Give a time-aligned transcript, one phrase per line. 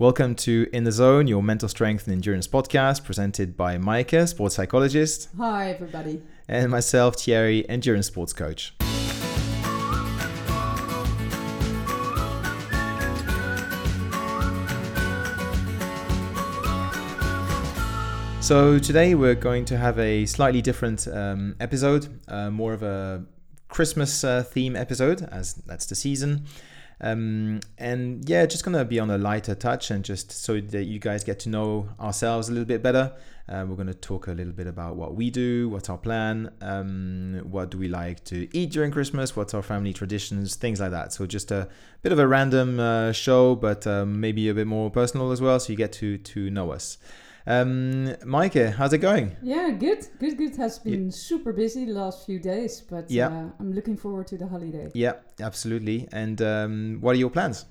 [0.00, 4.54] Welcome to In the Zone, your mental strength and endurance podcast, presented by Maaike, sports
[4.54, 5.28] psychologist.
[5.36, 6.22] Hi, everybody.
[6.46, 8.76] And myself, Thierry, endurance sports coach.
[18.40, 23.24] So today we're going to have a slightly different um, episode, uh, more of a
[23.66, 26.46] Christmas uh, theme episode, as that's the season.
[27.00, 30.98] Um, and yeah, just gonna be on a lighter touch and just so that you
[30.98, 33.12] guys get to know ourselves a little bit better.
[33.48, 37.40] Uh, we're gonna talk a little bit about what we do, what's our plan, um,
[37.44, 41.12] what do we like to eat during Christmas, what's our family traditions, things like that.
[41.12, 41.68] So just a
[42.02, 45.58] bit of a random uh, show, but um, maybe a bit more personal as well,
[45.60, 46.98] so you get to to know us.
[47.48, 49.34] Um, Maaike, how's it going?
[49.42, 50.54] Yeah, good, good, good.
[50.56, 51.10] Has been yeah.
[51.10, 53.28] super busy the last few days, but yeah.
[53.28, 54.90] Uh, I'm looking forward to the holiday.
[54.92, 56.06] Yeah, absolutely.
[56.12, 57.64] And um, what are your plans?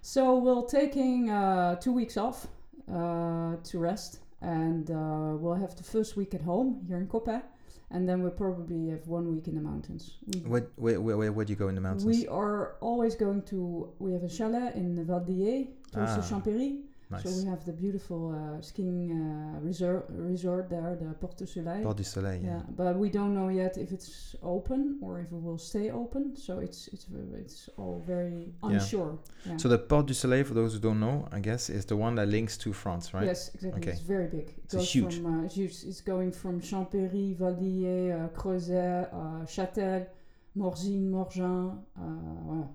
[0.00, 2.46] So we're taking uh, two weeks off
[2.90, 7.42] uh, to rest, and uh, we'll have the first week at home here in Coppet.
[7.90, 10.16] And then we'll probably have one week in the mountains.
[10.26, 12.04] We, where, where, where, where do you go in the mountains?
[12.04, 16.16] We are always going to, we have a chalet in the Val d'Illiez, close ah.
[16.16, 17.22] to Champéry Nice.
[17.22, 21.82] So we have the beautiful uh, skiing uh, resort, resort there, the Portes du Soleil.
[21.82, 22.56] Portes du Soleil, yeah.
[22.56, 22.62] yeah.
[22.76, 26.36] But we don't know yet if it's open or if it will stay open.
[26.36, 29.18] So it's it's it's all very unsure.
[29.44, 29.52] Yeah.
[29.52, 29.56] Yeah.
[29.56, 32.14] So the Portes du Soleil, for those who don't know, I guess, is the one
[32.16, 33.24] that links to France, right?
[33.24, 33.80] Yes, exactly.
[33.80, 33.92] Okay.
[33.92, 34.48] It's very big.
[34.48, 35.14] It it's huge.
[35.16, 35.76] From, uh, it's huge.
[35.84, 40.06] It's going from Champéry, Val d'Illiez, uh, Crosets, uh, Châtel,
[40.54, 41.72] Morzine, Morgins.
[41.96, 42.66] Uh,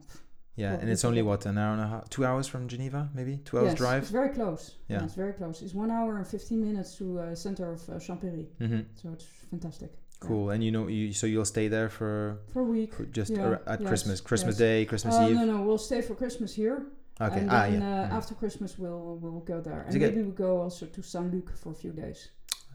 [0.56, 3.38] yeah, and it's only what an hour and a half, two hours from Geneva, maybe
[3.44, 4.04] two hours yes, drive.
[4.04, 4.76] It's very close.
[4.88, 4.98] Yeah.
[4.98, 5.06] yeah.
[5.06, 5.62] it's very close.
[5.62, 8.48] It's one hour and fifteen minutes to uh, center of uh, Champéry.
[8.62, 8.82] Mm-hmm.
[8.96, 9.92] So it's fantastic.
[10.20, 10.54] Cool, yeah.
[10.54, 13.58] and you know, you so you'll stay there for for a week, for just yeah.
[13.66, 13.90] at yes.
[13.90, 14.60] Christmas, Christmas yes.
[14.60, 15.36] Day, Christmas uh, Eve.
[15.36, 16.86] No, no, we'll stay for Christmas here.
[17.20, 17.40] Okay.
[17.40, 18.02] And ah, then ah, yeah.
[18.02, 21.56] Uh, after Christmas, we'll we'll go there, and maybe we'll go also to Saint Luc
[21.58, 22.30] for a few days.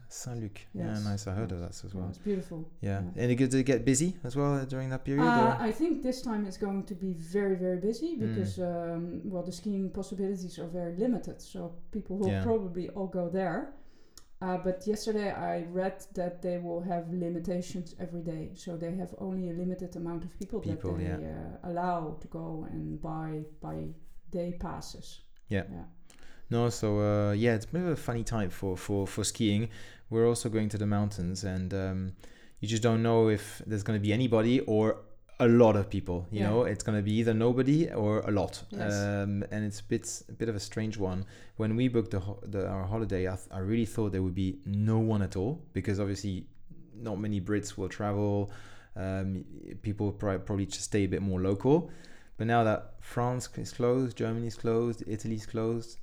[0.09, 0.59] Saint Luc.
[0.73, 0.85] Yes.
[0.97, 1.27] Yeah, nice.
[1.27, 2.03] I heard of that as well.
[2.03, 2.67] Yeah, it's beautiful.
[2.81, 3.01] Yeah.
[3.15, 3.21] yeah.
[3.21, 5.23] And it gets to get busy as well uh, during that period?
[5.23, 8.19] Uh, I think this time it's going to be very, very busy mm.
[8.27, 8.95] because, mm.
[8.95, 11.39] um, well, the skiing possibilities are very limited.
[11.41, 12.43] So people will yeah.
[12.43, 13.73] probably all go there.
[14.41, 18.51] Uh, but yesterday I read that they will have limitations every day.
[18.55, 22.27] So they have only a limited amount of people, people that they uh, allow to
[22.29, 23.89] go and buy, buy
[24.31, 25.19] day passes.
[25.49, 25.63] Yeah.
[25.69, 25.83] yeah.
[26.49, 29.69] No, so uh, yeah, it's a bit of a funny time for, for, for skiing
[30.09, 32.13] we're also going to the mountains and um,
[32.59, 34.97] you just don't know if there's going to be anybody or
[35.39, 36.49] a lot of people you yeah.
[36.49, 36.63] know?
[36.63, 38.61] It's going to be either nobody or a lot.
[38.71, 38.93] Yes.
[38.93, 41.25] um, and it's a bit, a bit of a strange one.
[41.55, 44.59] When we booked the, the our holiday I, th- I really thought there would be
[44.65, 46.45] no one at all because obviously
[46.95, 48.51] not many brits will travel.
[48.95, 49.45] Um,
[49.81, 51.89] people probably just stay a bit more local.
[52.37, 55.97] But now that france is closed germany is closed Italy is closed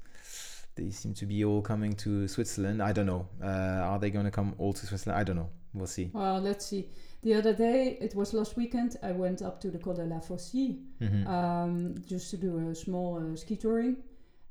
[0.77, 2.83] they seem to be all coming to Switzerland.
[2.83, 3.27] I don't know.
[3.43, 3.47] Uh,
[3.91, 5.19] are they going to come all to Switzerland?
[5.19, 5.49] I don't know.
[5.75, 6.11] We'll see.
[6.13, 6.89] Well, let's see.
[7.23, 10.21] The other day, it was last weekend, I went up to the Col de la
[10.21, 11.27] Faucille mm-hmm.
[11.27, 13.97] um, just to do a small uh, ski touring.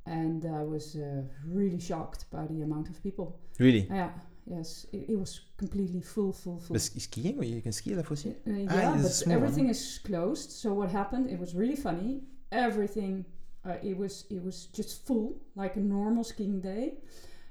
[0.08, 3.40] And I was uh, really shocked by the amount of people.
[3.60, 3.88] Really?
[3.90, 4.10] Yeah.
[4.46, 6.76] Yes, it, it was completely full, full, full.
[6.76, 8.36] But skiing, you can ski at La Faucille?
[8.48, 9.72] Uh, yeah, ah, but everything one.
[9.72, 10.52] is closed.
[10.52, 11.32] So what happened?
[11.32, 12.22] It was really funny.
[12.52, 13.26] Everything
[13.68, 16.96] uh, it was it was just full like a normal skiing day.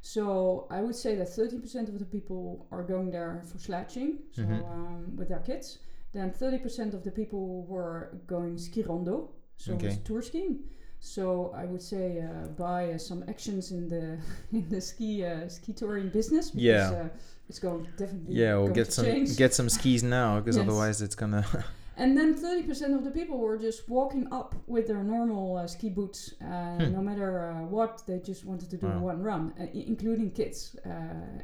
[0.00, 4.42] So I would say that 30% of the people are going there for sledging, so
[4.42, 4.64] mm-hmm.
[4.66, 5.78] um, with their kids.
[6.12, 9.98] Then 30% of the people were going ski rando, so okay.
[10.04, 10.58] tour skiing.
[11.00, 14.18] So I would say uh, buy uh, some actions in the
[14.52, 16.50] in the ski uh, ski touring business.
[16.50, 17.08] Because, yeah, uh,
[17.48, 18.34] it's going definitely.
[18.34, 19.36] Yeah, or get some change.
[19.36, 20.62] get some skis now, because yes.
[20.64, 21.46] otherwise it's gonna.
[21.96, 25.88] And then 30% of the people were just walking up with their normal uh, ski
[25.88, 26.92] boots, uh, hmm.
[26.92, 28.98] no matter uh, what, they just wanted to do wow.
[28.98, 30.76] one run, uh, including kids.
[30.84, 30.90] Uh,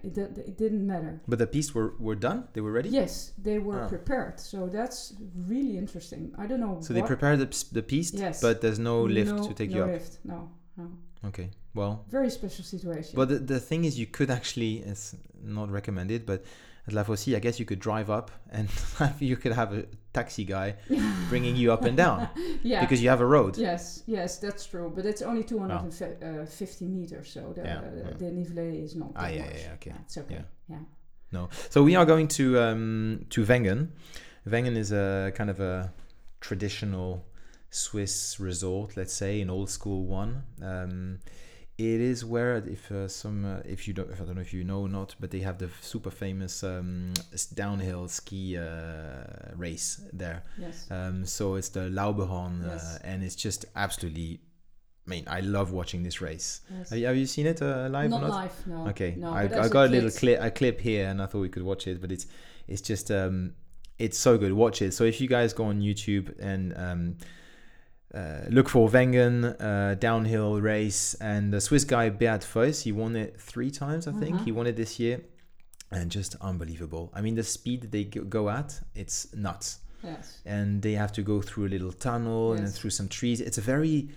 [0.02, 1.20] it, it didn't matter.
[1.28, 2.48] But the pistes were, were done?
[2.52, 2.88] They were ready?
[2.88, 3.88] Yes, they were oh.
[3.88, 4.40] prepared.
[4.40, 5.14] So that's
[5.46, 6.32] really interesting.
[6.36, 6.78] I don't know.
[6.80, 8.40] So they prepared the, the piste, yes.
[8.40, 9.90] but there's no lift no, to take no you up?
[9.90, 10.90] lift, no, no.
[11.26, 12.04] Okay, well.
[12.08, 13.12] Very special situation.
[13.14, 16.44] But the, the thing is, you could actually, it's not recommended, but
[16.86, 18.68] at La Faucille, I guess you could drive up and
[19.20, 20.76] you could have a taxi guy
[21.28, 22.28] bringing you up and down.
[22.62, 22.80] yeah.
[22.80, 23.56] Because you have a road.
[23.56, 24.92] Yes, yes, that's true.
[24.94, 26.88] But it's only 250 oh.
[26.88, 29.12] uh, meters, so the, yeah, uh, the nivelet is not.
[29.16, 29.92] Ah, yeah, yeah, yeah, okay.
[30.04, 30.34] It's okay.
[30.34, 30.42] Yeah.
[30.68, 30.78] yeah.
[31.32, 31.48] No.
[31.68, 33.88] So we are going to um, to Wengen.
[34.48, 35.92] Wengen is a kind of a
[36.40, 37.24] traditional
[37.70, 40.42] Swiss resort, let's say, an old school one.
[40.60, 41.20] Um,
[41.80, 44.52] it is where if uh, some uh, if you don't if I don't know if
[44.52, 47.14] you know or not, but they have the super famous um,
[47.54, 50.42] downhill ski uh, race there.
[50.58, 50.86] Yes.
[50.90, 52.98] Um, so it's the Lauberhorn, uh, yes.
[53.02, 54.40] and it's just absolutely
[55.06, 56.60] I mean, I love watching this race.
[56.70, 56.90] Yes.
[56.90, 58.30] Have you, have you seen it uh, live not or not?
[58.30, 58.88] live, no.
[58.88, 61.48] Okay, no, I, I got a little clip a clip here, and I thought we
[61.48, 62.26] could watch it, but it's
[62.68, 63.54] it's just um
[63.98, 64.52] it's so good.
[64.52, 64.92] Watch it.
[64.92, 67.16] So if you guys go on YouTube and um.
[68.14, 72.82] Uh, look for Wengen uh, downhill race and the Swiss guy Beat Feuz.
[72.82, 74.34] He won it three times, I think.
[74.34, 74.44] Uh-huh.
[74.44, 75.20] He won it this year,
[75.92, 77.12] and just unbelievable.
[77.14, 80.40] I mean, the speed they go- at, it's nuts Yes.
[80.44, 83.40] and they have to go through a little tunnel and through some trees.
[83.40, 84.08] It's a very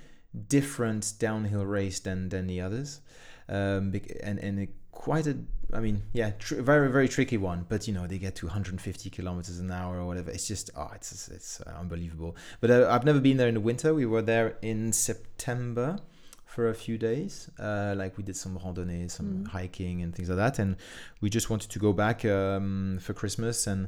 [0.48, 3.02] different downhill race than than the others,
[3.50, 3.94] um,
[4.24, 4.70] and and it
[5.08, 5.36] quite a.
[5.74, 7.60] I mean, yeah, tr- very very tricky one.
[7.72, 10.30] But you know, they get to 150 kilometers an hour or whatever.
[10.32, 12.32] It's just oh, it's it's uh, unbelievable.
[12.62, 13.90] But uh, I've never been there in the winter.
[13.94, 15.98] We were there in September
[16.46, 17.50] for a few days.
[17.60, 19.48] Uh, like we did some randonnée, some Mhm.
[19.58, 20.76] hiking and things like that, and
[21.22, 23.88] we just wanted to go back um, for Christmas and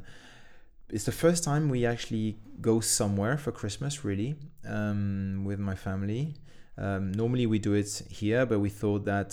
[0.96, 2.28] it's the first time we actually
[2.60, 4.30] go somewhere for Christmas, really,
[4.76, 6.22] um, with my family.
[6.78, 9.30] Um, normally we do it here, but we thought that,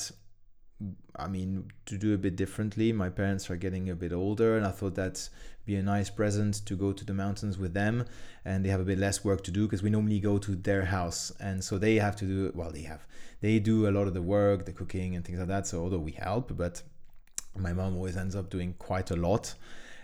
[1.16, 2.92] I mean, to do a bit differently.
[2.92, 5.30] My parents are getting a bit older, and I thought that'd
[5.66, 8.06] be a nice present to go to the mountains with them,
[8.46, 10.86] and they have a bit less work to do because we normally go to their
[10.86, 12.72] house, and so they have to do well.
[12.72, 13.06] They have
[13.42, 15.68] they do a lot of the work, the cooking, and things like that.
[15.68, 16.82] So although we help, but
[17.58, 19.54] my mom always ends up doing quite a lot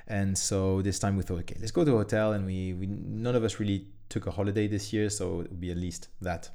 [0.09, 2.87] and so this time we thought okay let's go to a hotel and we, we
[2.87, 6.09] none of us really took a holiday this year so it would be at least
[6.21, 6.49] that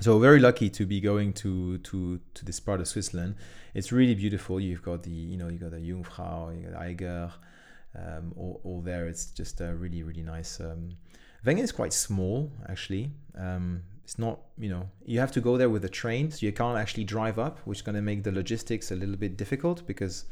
[0.00, 3.36] so very lucky to be going to to to this part of switzerland.
[3.74, 4.60] It's really beautiful.
[4.60, 7.32] You've got the you know you got the jungfrau you got eiger
[7.96, 9.06] um, all, all there.
[9.06, 10.90] It's just a really really nice um,
[11.44, 13.10] Wengen is quite small actually.
[13.36, 16.52] Um, it's not you know you have to go there with a train so you
[16.52, 19.86] can't actually drive up which is going to make the logistics a little bit difficult
[19.86, 20.26] because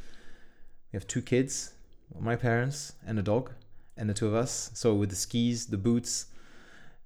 [0.93, 1.73] we have two kids
[2.21, 3.51] my parents and a dog
[3.97, 4.71] and the two of us.
[4.75, 6.27] So with the skis the boots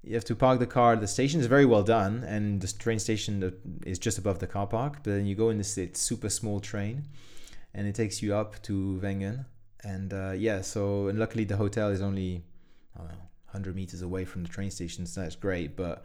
[0.06, 2.98] you have to park the car the station is very well done and the train
[2.98, 3.52] station
[3.84, 6.60] is just above the car park but then you go in this it's super small
[6.60, 7.04] train
[7.74, 9.44] and it takes you up to Wengen
[9.84, 12.42] and uh, yeah so and luckily the hotel is only
[12.94, 16.04] I don't know 100 meters away from the train station so that's great but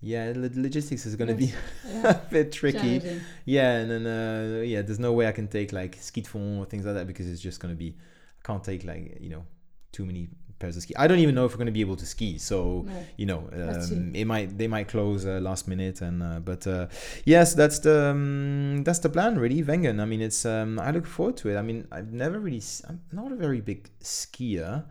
[0.00, 1.52] yeah the logistics is going to Yes.
[1.52, 2.10] be Yeah.
[2.10, 3.00] a bit tricky
[3.44, 6.58] yeah, and then uh, yeah, there's no way I can take like ski de fond
[6.58, 7.96] or things like that because it's just gonna be
[8.40, 9.44] I can't take like you know
[9.92, 10.28] too many
[10.58, 10.94] pairs of ski.
[10.96, 12.38] I don't even know if we're gonna be able to ski.
[12.38, 12.92] So No.
[13.16, 16.86] you know, um, it might they might close uh, last minute and uh, but uh,
[17.24, 19.62] yes, that's the um, that's the plan really.
[19.62, 20.00] Wengen.
[20.00, 21.56] I mean, it's um, I look forward to it.
[21.56, 24.84] I mean, I've never really I'm not a very big skier.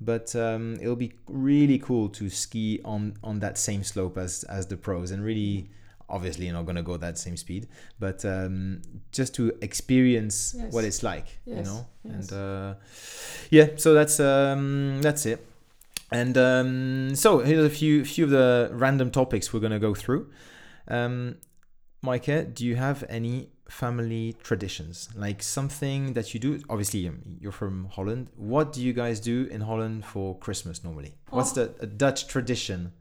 [0.00, 4.68] But um, it'll be really cool to ski on, on that same slope as, as
[4.68, 5.70] the pros, and really,
[6.08, 7.68] obviously, you're not gonna go that same speed,
[7.98, 8.80] but um,
[9.12, 10.72] just to experience Yes.
[10.72, 11.86] what it's like, you know.
[12.04, 12.30] yes.
[12.30, 12.74] And uh,
[13.50, 15.44] yeah, so that's um, that's it.
[16.10, 20.30] And um, so here's a few few of the random topics we're gonna go through.
[20.88, 21.36] Um,
[22.04, 25.08] Maaike, do you have any family traditions?
[25.14, 26.60] Like something that you do?
[26.70, 28.30] Obviously, um, you're from Holland.
[28.36, 31.14] What do you guys do in Holland for Christmas normally?
[31.30, 31.66] What's Oh.
[31.66, 32.92] the a Dutch tradition?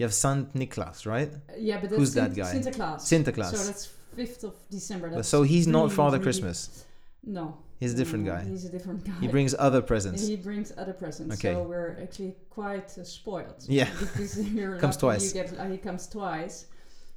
[0.00, 1.30] You have Saint Nicholas, right?
[1.58, 2.70] Yeah, but that's Who's that Sint- guy?
[2.70, 3.00] Sinterklaas.
[3.02, 3.54] Sinterklaas.
[3.54, 5.10] So that's 5th of December.
[5.10, 6.86] That's so he's not really, Father really- Christmas.
[7.22, 7.58] No.
[7.80, 8.44] He's a different no, guy.
[8.44, 9.12] He's a different guy.
[9.20, 10.26] He brings other presents.
[10.26, 11.34] He brings other presents.
[11.34, 11.52] Okay.
[11.52, 13.62] So we're actually quite uh, spoiled.
[13.68, 13.90] Yeah.
[14.00, 15.34] Because you're Comes lucky twice.
[15.34, 16.64] You get, uh, he comes twice.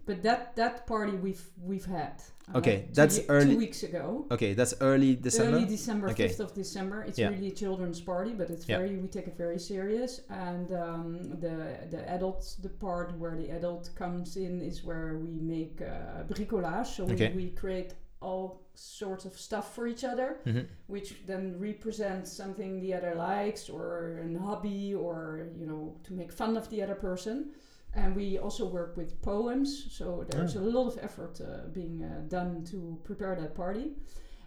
[0.05, 2.21] But that that party we've we've had.
[2.53, 4.25] Uh, Okay, two that's ye- early- Two weeks ago.
[4.31, 5.57] Okay, that's early December.
[5.57, 6.27] Early December, Okay.
[6.27, 7.03] 5th of December.
[7.03, 7.29] It's Yeah.
[7.29, 8.77] really a children's party, but it's Yeah.
[8.79, 10.21] very we take it very serious.
[10.29, 11.05] And um,
[11.39, 11.55] the
[11.89, 16.87] the adult the part where the adult comes in is where we make uh, bricolage.
[16.97, 17.31] So Okay.
[17.35, 20.65] we, we create all sorts of stuff for each other, Mhm.
[20.87, 26.31] which then represents something the other likes or a hobby or you know to make
[26.31, 27.51] fun of the other person.
[27.95, 30.59] And we also work with poems, so there's Ah.
[30.59, 33.91] a lot of effort uh, being uh, done to prepare that party.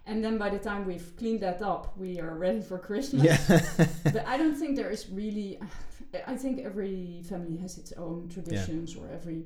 [0.05, 3.23] And then by the time we've cleaned that up, we are ready for Christmas.
[3.23, 3.37] Yeah.
[4.03, 5.59] but I don't think there is really.
[6.25, 9.45] I think every family has its own traditions, or every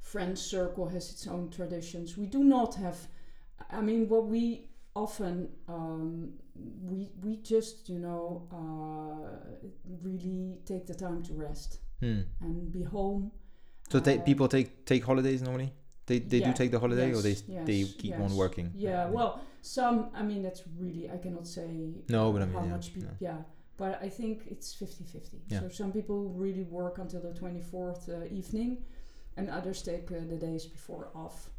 [0.00, 2.16] friend circle has its own traditions.
[2.16, 2.96] We do not have.
[3.70, 6.32] I mean, what we often um,
[6.82, 9.56] we we just you know uh,
[10.02, 12.20] really take the time to rest Hmm.
[12.40, 13.32] and be home.
[13.90, 15.72] So Uh, people take take holidays normally.
[16.06, 18.72] They they do take the holiday, or they yes, yes, they keep on working.
[18.74, 19.96] Yeah, well, some.
[20.14, 21.10] I mean, that's really.
[21.10, 21.68] I cannot say.
[22.08, 23.14] No, but I mean, how yeah, much people.
[23.20, 23.38] Yeah.
[23.76, 25.38] but I think it's 50-50.
[25.46, 25.60] Yeah.
[25.60, 28.78] So some people really work until the twenty fourth uh, evening,
[29.36, 31.50] and others take uh, the days before off.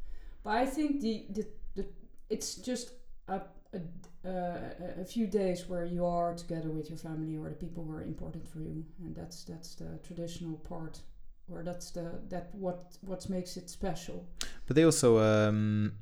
[0.43, 1.43] But I think the the,
[1.75, 1.85] the
[2.29, 2.91] it's just
[3.27, 3.41] a
[3.73, 3.79] a,
[4.25, 7.93] uh, a few days where you are together with your family or the people who
[7.93, 10.99] are important for you, and that's that's the traditional part
[11.51, 14.27] or that's the that what what makes it special.
[14.67, 15.93] But they also um,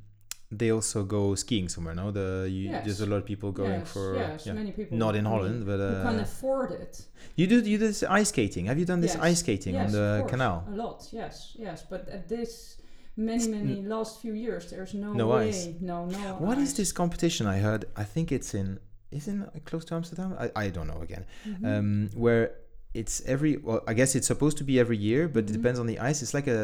[0.51, 1.95] they also go skiing somewhere.
[1.95, 2.85] No, the you, Yes.
[2.85, 4.53] there's a lot of people going yes, for yes, yeah.
[4.53, 4.97] many people.
[4.97, 7.05] not in Holland, but you can uh, afford it.
[7.35, 8.65] you do you do this ice skating.
[8.65, 10.65] Have you done this ice skating on the canal?
[10.67, 11.83] A lot, yes, yes.
[11.89, 12.76] But at this
[13.17, 15.49] many many last few years, there's no, No way.
[15.49, 15.67] ice.
[15.81, 16.35] No, no.
[16.47, 16.77] What is ice.
[16.77, 17.47] this competition?
[17.47, 17.85] I heard.
[17.95, 18.79] I think it's in.
[19.11, 20.35] isn't it close to Amsterdam?
[20.39, 21.25] I, I don't know again.
[21.45, 21.65] Mhm.
[21.65, 22.51] Um, where
[23.01, 23.51] it's every.
[23.67, 25.57] Well, I guess it's supposed to be every year, but it Mhm.
[25.59, 26.17] depends on the ice.
[26.23, 26.61] It's like a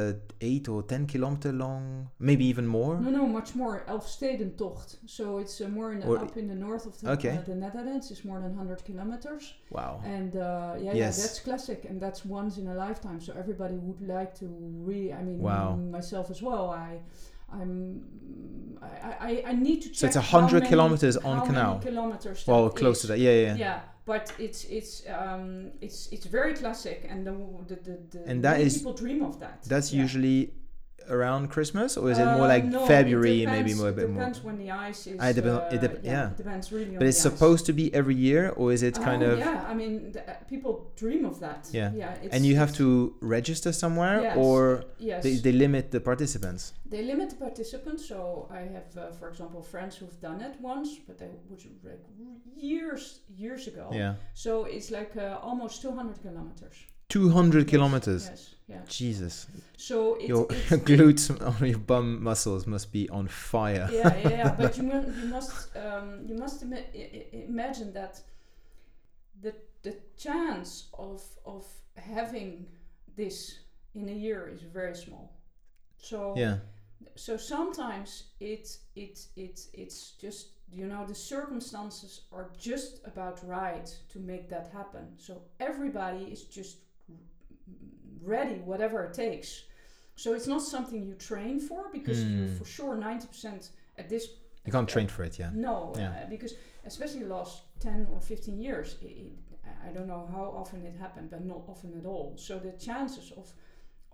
[0.49, 1.81] eight or ten kilometer long,
[2.29, 2.93] maybe even more.
[3.05, 3.73] No, no, much more.
[3.93, 4.89] Elfstedentocht.
[5.05, 7.35] So it's uh, more in the, Or- up in the north of the, Okay.
[7.37, 8.05] uh, the Netherlands.
[8.11, 9.43] It's more than 100 kilometers.
[9.77, 9.93] Wow.
[10.17, 10.41] And uh,
[10.85, 13.19] yeah, yeah, that's classic, and that's once in a lifetime.
[13.25, 14.45] So everybody would like to
[14.87, 15.13] really.
[15.13, 15.75] I mean, Wow.
[15.75, 16.65] myself as well.
[16.87, 16.89] I,
[17.51, 17.69] I'm.
[18.81, 19.97] I, I, I need to check.
[20.01, 21.79] So it's a hundred kilometers on canal.
[21.79, 22.45] Kilometers.
[22.47, 23.01] Well, close is.
[23.03, 23.19] to that.
[23.19, 23.55] Yeah, yeah.
[23.55, 27.33] Yeah, but it's it's um it's it's very classic, and the
[27.67, 29.63] the the, the And that many people dream of that.
[29.63, 30.01] That's Yeah.
[30.01, 30.53] usually
[31.09, 34.05] around Christmas, or is it more Uh, like no, it February, maybe more a bit
[34.05, 34.19] it more?
[34.23, 35.17] depends when the ice is.
[35.19, 36.27] Ah, it depend- uh, dep- yeah, yeah.
[36.31, 37.33] it depends really on But it's the ice.
[37.33, 39.39] supposed to be every year, or is it kind Oh, of?
[39.39, 41.61] Yeah, I mean, the, uh, people dream of that.
[41.73, 41.91] Yeah.
[41.93, 42.13] yeah.
[42.23, 42.85] It's, And you have to
[43.19, 44.37] register somewhere, Yes.
[44.37, 45.23] or Yes.
[45.25, 46.73] they, they limit the participants.
[46.93, 50.89] They limit the participants, so I have, uh, for example, friends who've done it once,
[51.07, 52.03] but they was like
[52.55, 53.03] years,
[53.43, 53.89] years ago.
[53.91, 56.77] Yeah, So it's like uh, almost 200 kilometers.
[57.13, 58.23] Two hundred Yes, kilometers.
[58.29, 58.81] Yes, yeah.
[58.87, 63.87] Jesus, So it's, your it's glutes on your bum muscles must be on fire.
[63.91, 64.55] yeah, yeah, yeah.
[64.57, 64.83] But you,
[65.21, 66.89] you must, um, you must ima-
[67.49, 68.21] imagine that
[69.41, 69.53] the
[69.83, 71.65] the chance of of
[71.97, 72.65] having
[73.17, 73.59] this
[73.93, 75.29] in a year is very small.
[75.97, 76.57] So Yeah,
[77.15, 83.99] so sometimes it it it it's just you know the circumstances are just about right
[84.13, 86.77] to make that happen so everybody is just
[88.21, 89.63] ready whatever it takes
[90.15, 92.55] so it's not something you train for because you Hmm.
[92.55, 94.27] for sure 90% at this
[94.65, 95.37] you can't train for it.
[95.39, 96.09] Yeah, no Yeah.
[96.25, 96.53] uh, because
[96.85, 99.31] especially last 10 or 15 years it, it,
[99.87, 103.31] i don't know how often it happened but not often at all so the chances
[103.31, 103.51] of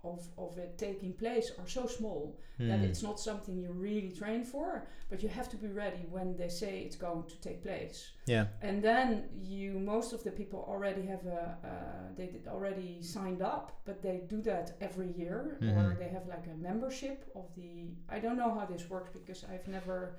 [0.04, 2.84] of, of it taking place are so small that Hmm.
[2.84, 6.48] it's not something you really train for, but you have to be ready when they
[6.48, 8.10] say it's going to take place.
[8.26, 13.00] yeah, And then you, most of the people already have a, uh, they did already
[13.02, 15.98] signed up, but they do that every year, or Mhm.
[15.98, 17.70] they have like a membership of the.
[18.10, 20.16] I don't know how this works because I've never,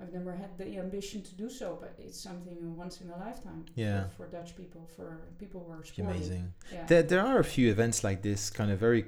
[0.00, 3.64] I've never had the ambition to do so, but it's something once in a lifetime.
[3.74, 4.06] Yeah.
[4.10, 5.08] For, for Dutch people, for
[5.38, 6.02] people who are sporty.
[6.10, 6.52] amazing.
[6.72, 6.86] Yeah.
[6.86, 9.04] There, there are a few events like this, kind of very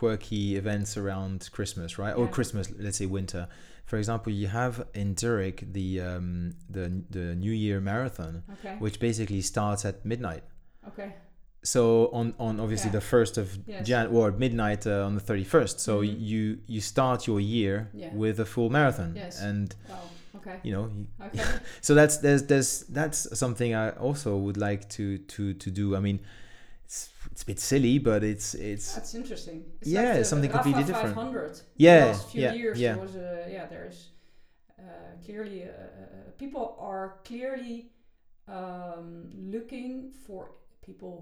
[0.00, 2.14] quirky events around Christmas, right?
[2.20, 3.48] Or Christmas, let's say winter.
[3.90, 6.84] For example, you have in Zurich the um, the
[7.16, 8.74] the New Year Marathon, okay.
[8.84, 10.42] which basically starts at midnight.
[10.90, 11.10] Okay.
[11.62, 13.00] So on, on obviously Yeah.
[13.00, 13.86] the first of Yes.
[13.88, 15.76] Jan or midnight uh, on the thirty first.
[15.80, 16.16] So Mhm.
[16.30, 16.42] you
[16.74, 18.12] you start your year Yeah.
[18.22, 19.40] with a full marathon, Yes.
[19.50, 20.00] and Wow.
[20.38, 20.56] Okay.
[20.66, 20.84] you know
[21.26, 21.42] Okay.
[21.86, 25.96] so that's there's there's that's something I also would like to to to do.
[25.98, 26.18] I mean,
[26.86, 26.98] it's
[27.32, 29.58] it's a bit silly, but it's it's That's interesting.
[29.80, 31.14] It's Yeah, like the something Rapha completely different.
[31.16, 31.60] 500.
[31.76, 32.92] Yeah, The last few yeah, years yeah.
[32.94, 33.98] there was a yeah there is
[34.78, 34.84] uh,
[35.24, 37.76] clearly uh, uh, people are clearly
[38.48, 40.50] um, looking for
[40.88, 41.14] people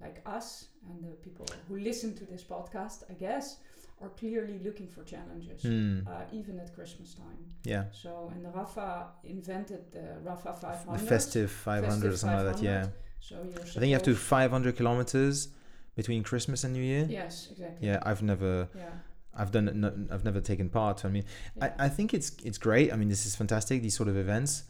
[0.00, 3.56] like us and the people who listen to this podcast, I guess,
[4.00, 5.60] are clearly looking for challenges.
[5.62, 7.40] Hmm, Uh, even at Christmas time.
[7.72, 7.84] yeah.
[8.02, 8.88] So, and Rapha
[9.24, 11.00] invented the Rapha 500.
[11.00, 12.62] The festive 500 or something like that.
[12.62, 13.09] Yeah, 500.
[13.20, 15.48] So you're I think you have to do 500 kilometers
[15.94, 17.06] between Christmas and New Year.
[17.08, 17.86] Yes, exactly.
[17.88, 18.90] Yeah, I've never, Yeah.
[19.34, 21.04] I've done, no, I've never taken part.
[21.04, 21.24] I mean,
[21.56, 21.72] yeah.
[21.78, 22.92] I, I think it's it's great.
[22.92, 23.82] I mean, this is fantastic.
[23.82, 24.64] These sort of events.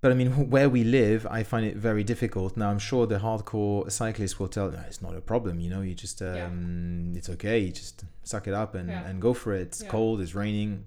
[0.00, 2.56] But I mean, where we live, I find it very difficult.
[2.56, 5.60] Now, I'm sure the hardcore cyclists will tell, no, it's not a problem.
[5.60, 6.46] You know, you just, Yeah.
[6.46, 7.58] um, it's okay.
[7.60, 9.06] You just suck it up and, Yeah.
[9.08, 9.60] and go for it.
[9.68, 9.88] It's Yeah.
[9.88, 10.20] cold.
[10.20, 10.84] It's raining.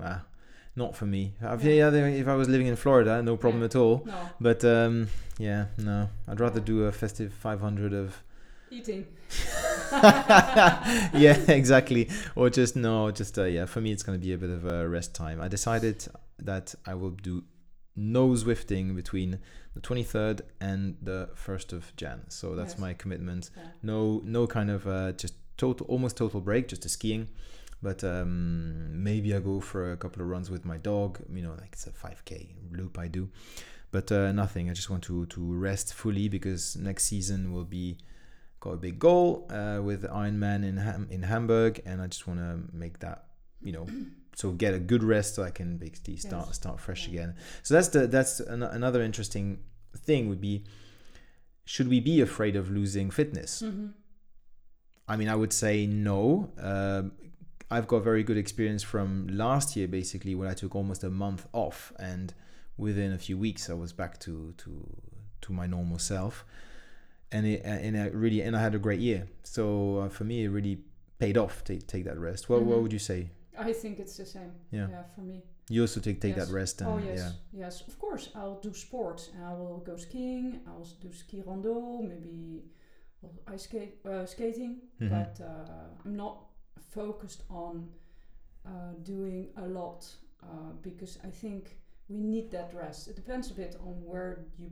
[0.00, 0.24] Ah,
[0.76, 1.32] not for me.
[1.40, 1.90] If, Yeah.
[1.90, 3.66] yeah, if I was living in Florida, no problem Yeah.
[3.66, 4.02] at all.
[4.06, 4.14] no.
[4.40, 8.22] But um, yeah, no, I'd rather do a festive 500 of.
[8.70, 9.06] Eating.
[9.92, 12.08] yeah, exactly.
[12.34, 13.66] Or just no, just uh, yeah.
[13.66, 15.40] For me, it's gonna be a bit of a rest time.
[15.40, 16.06] I decided
[16.38, 17.44] that I will do
[17.94, 19.38] no Zwifting between
[19.74, 22.22] the 23rd and the 1st of Jan.
[22.28, 22.80] So that's Yes.
[22.80, 23.50] my commitment.
[23.56, 23.62] Yeah.
[23.82, 27.28] No, no kind of uh, just total, almost total break, just a skiing.
[27.82, 31.20] But um, maybe I go for a couple of runs with my dog.
[31.32, 33.28] You know, like it's a 5k loop I do.
[33.92, 34.68] But uh, nothing.
[34.70, 37.98] I just want to to rest fully because next season will be
[38.60, 42.40] got a big goal uh, with Ironman in Ham- in Hamburg, and I just want
[42.40, 43.24] to make that
[43.62, 43.86] you know
[44.34, 46.56] so get a good rest so I can basically start Yes.
[46.56, 47.12] start fresh Yeah.
[47.12, 47.34] again.
[47.62, 49.60] So that's the that's an, another interesting
[49.96, 50.64] thing would be
[51.64, 53.60] should we be afraid of losing fitness?
[53.60, 53.88] hmm
[55.08, 56.50] I mean, I would say no.
[56.58, 57.12] Um,
[57.70, 61.46] I've got very good experience from last year, basically, when I took almost a month
[61.52, 62.32] off, and
[62.76, 64.70] within a few weeks, I was back to to
[65.42, 66.44] to my normal self,
[67.32, 69.26] and it and I really and I had a great year.
[69.42, 70.78] So uh, for me, it really
[71.18, 72.48] paid off to take that rest.
[72.48, 72.66] What Mhm.
[72.66, 73.30] what would you say?
[73.58, 74.52] I think it's the same.
[74.70, 74.88] Yeah.
[74.90, 75.42] Yeah, for me.
[75.68, 76.46] You also take take Yes.
[76.48, 77.32] that rest, and oh yes, yeah,
[77.64, 78.30] yes, of course.
[78.36, 79.28] I'll do sport.
[79.42, 80.60] I will go skiing.
[80.68, 81.74] I'll do ski rando,
[82.06, 82.62] maybe
[83.48, 84.82] ice skate, uh, skating.
[85.00, 85.10] Mhm.
[85.10, 86.34] But uh, I'm not
[87.00, 87.88] focused on
[88.66, 90.06] uh, doing a lot
[90.42, 91.62] uh, because I think
[92.08, 93.08] we need that rest.
[93.08, 94.70] It depends a bit on where you,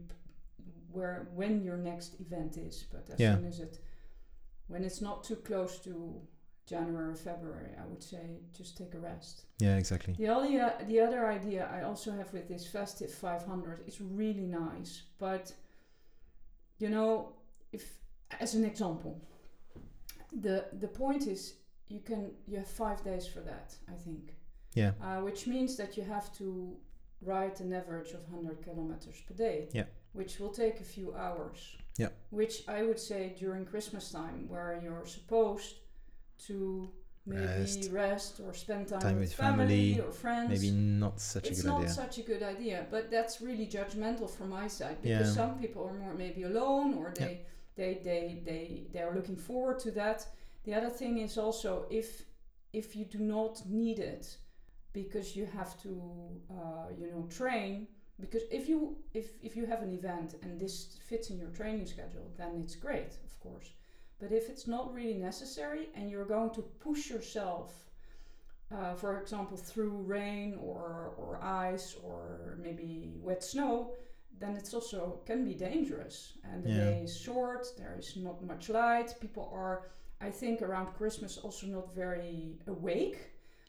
[0.93, 2.85] where when your next event is.
[2.93, 3.37] But as Yeah.
[3.37, 3.79] soon as it,
[4.69, 5.93] when it's not too close to
[6.67, 8.25] January, or February, I would say
[8.59, 9.45] just take a rest.
[9.61, 10.15] yeah, exactly.
[10.19, 14.47] The only uh, the other idea I also have with this festive 500 is really
[14.47, 15.53] nice, but
[16.79, 17.35] you know,
[17.73, 17.85] if
[18.41, 19.21] as an example,
[20.33, 21.55] the the point is
[21.89, 23.75] you can you have five days for that.
[23.89, 24.35] I think,
[24.75, 26.77] Yeah, uh, which means that you have to
[27.23, 29.69] ride an average of 100 kilometers per day.
[29.73, 29.85] Yeah.
[30.13, 31.77] Which will take a few hours.
[31.99, 32.09] Yeah.
[32.31, 35.77] Which I would say during Christmas time, where you're supposed
[36.47, 36.89] to
[37.27, 37.91] maybe Rest.
[37.91, 40.51] rest, or spend time, Time with, with family, family, or friends.
[40.51, 41.91] maybe not such it's a good not idea.
[41.91, 45.33] such a good idea, but that's really judgmental from my side because Yeah.
[45.43, 47.41] some people are more maybe alone or they
[47.77, 50.27] they they they they are looking forward to that.
[50.65, 52.25] The other thing is also if
[52.73, 54.37] if you do not need it
[54.93, 55.91] because you have to
[56.51, 57.87] uh, you know train
[58.21, 61.87] because if you if if you have an event and this fits in your training
[61.87, 63.73] schedule then it's great of course
[64.21, 67.73] but if it's not really necessary and you're going to push yourself
[68.73, 73.93] uh, for example through rain or or ice or maybe wet snow
[74.41, 76.85] then it's also can be dangerous and the Yeah.
[76.85, 79.91] day is short there is not much light people are
[80.21, 83.19] i think around christmas also not very awake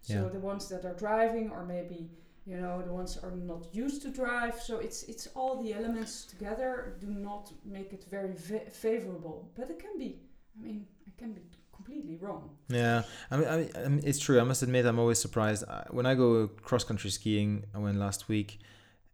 [0.01, 0.29] so Yeah.
[0.29, 2.09] the ones that are driving or maybe
[2.45, 6.25] you know the ones are not used to drive so it's it's all the elements
[6.25, 10.09] together do not make it very fa- favorable but it can be
[10.55, 11.41] i mean it can be
[11.75, 13.47] completely wrong Yeah, I mean,
[13.85, 14.39] I mean, it's true.
[14.39, 17.51] I must admit, I'm always surprised I, when I go cross country skiing.
[17.75, 18.49] I went last week,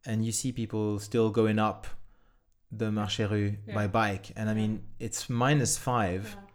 [0.05, 1.88] and you see people still going up
[2.71, 3.75] the Marchairuz Yeah.
[3.79, 6.50] by bike, and I mean, it's minus five Yeah.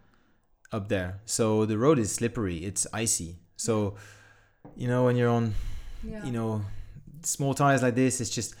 [0.71, 2.57] Up there, so the road is slippery.
[2.65, 3.37] It's icy.
[3.55, 3.95] So,
[4.75, 5.53] you know, when you're on,
[6.03, 6.61] yeah you know,
[7.23, 8.55] small tires like this, it's just.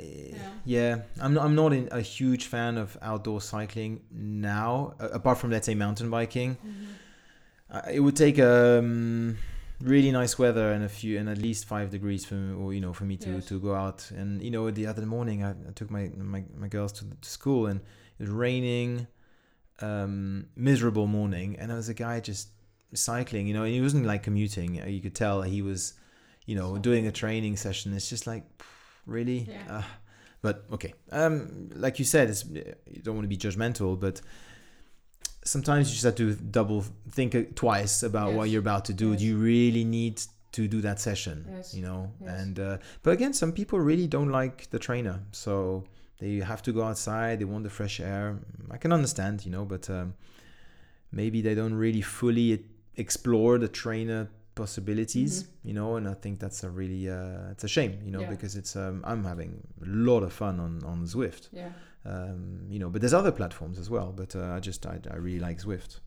[0.00, 0.36] Yeah.
[0.64, 5.52] yeah, I'm not, I'm not in, a huge fan of outdoor cycling now, apart from
[5.52, 6.56] let's say mountain biking.
[6.56, 6.86] Mhm.
[7.70, 9.38] Uh, it would take um,
[9.80, 12.92] really nice weather and a few and at least five degrees for or you know
[12.92, 13.46] for me to, Yes.
[13.46, 14.10] to go out.
[14.10, 17.28] And you know the other morning I, I took my, my my girls to, to
[17.28, 17.80] school and
[18.18, 19.06] it was raining,
[19.80, 22.48] um, miserable morning, and there was a guy just
[22.94, 23.46] cycling.
[23.46, 24.80] You know, and he wasn't like commuting.
[24.82, 25.94] Uh, You could tell he was,
[26.46, 27.92] you know, doing a training session.
[27.94, 28.44] It's just like,
[29.06, 29.46] really.
[29.50, 29.78] Yeah.
[29.78, 29.82] Uh,
[30.42, 34.20] but okay, um, like you said, it's, you don't want to be judgmental, but
[35.44, 39.10] sometimes you just have to double think twice about what you're about to do.
[39.10, 39.20] Yes.
[39.20, 41.46] Do you really need to do that session?
[41.50, 41.74] Yes.
[41.74, 42.40] You know, Yes.
[42.40, 45.84] and uh, but again, some people really don't like the trainer, so
[46.18, 47.38] they have to go outside.
[47.40, 48.38] They want the fresh air.
[48.70, 50.14] I can understand, you know, but um,
[51.12, 52.64] maybe they don't really fully
[52.96, 55.48] explore the trainer possibilities, Mhm.
[55.64, 58.30] you know, and I think that's a really uh, it's a shame, you know, Yeah.
[58.30, 61.70] because it's um, I'm having a lot of fun on on Zwift yeah
[62.06, 65.16] um, you know but there's other platforms as well but uh, i just I, I
[65.16, 65.98] really like zwift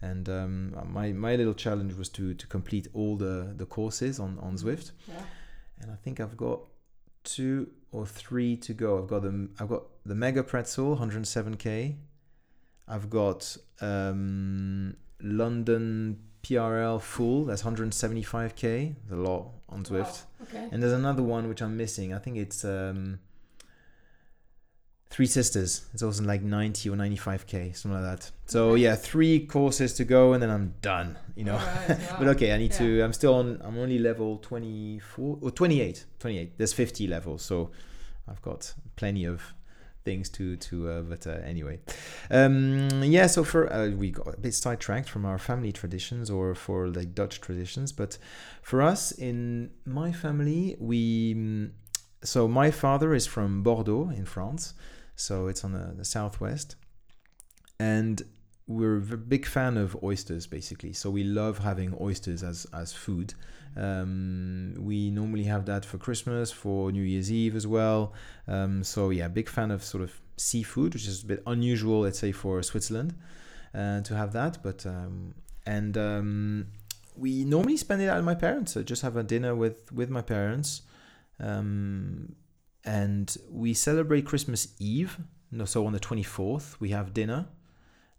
[0.00, 0.52] and um,
[0.98, 4.92] my, my little challenge was to to complete all the the courses on on zwift
[5.08, 5.24] yeah
[5.80, 6.60] and i think i've got
[7.24, 11.94] two or three to go i've got the i've got the mega pretzel 107k
[12.88, 20.44] i've got um, london prl full that's 175k a lot on zwift Wow.
[20.44, 22.14] okay and there's another one which I'm missing.
[22.14, 23.18] I think it's um,
[25.10, 25.86] Three Sisters.
[25.92, 28.30] It's also like 90 or 95k, something like that.
[28.46, 31.18] So yeah, three courses to go, and then I'm done.
[31.34, 31.56] You know.
[31.56, 33.02] Alright, but okay, I need to.
[33.02, 33.60] I'm still on.
[33.62, 36.04] I'm only level 24 or 28.
[36.20, 36.58] 28.
[36.58, 37.70] There's 50 levels, so
[38.28, 39.42] I've got plenty of
[40.04, 40.88] things to to.
[40.88, 41.80] Uh, but uh, anyway,
[42.30, 43.26] um, yeah.
[43.26, 47.16] So for uh, we got a bit sidetracked from our family traditions or for like
[47.16, 48.16] Dutch traditions, but
[48.62, 51.34] for us in my family, we.
[51.34, 51.70] mm,
[52.22, 54.74] So my father is from Bordeaux in France,
[55.20, 56.76] so it's on the, the southwest,
[57.78, 58.22] and
[58.66, 60.92] we're a big fan of oysters basically.
[60.92, 63.34] So we love having oysters as as food.
[63.76, 68.12] Um, we normally have that for Christmas, for New Year's Eve as well.
[68.46, 72.18] Um, so yeah, big fan of sort of seafood, which is a bit unusual, let's
[72.18, 73.14] say, for Switzerland.
[73.74, 74.58] uh, to have that.
[74.62, 75.34] But um,
[75.66, 76.66] and um,
[77.16, 78.72] we normally spend it at my parents.
[78.72, 80.82] So just have a dinner with with my parents,
[81.38, 82.34] um,
[82.90, 85.12] and we celebrate Christmas Eve.
[85.64, 87.46] So on the twenty fourth we have dinner.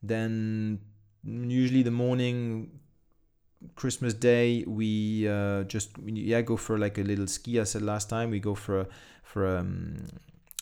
[0.01, 0.79] Then
[1.23, 2.71] usually the morning
[3.75, 7.60] Christmas Day, we uh, just yeah go for like a little ski.
[7.60, 8.88] I said last time we go for
[9.23, 10.07] for um,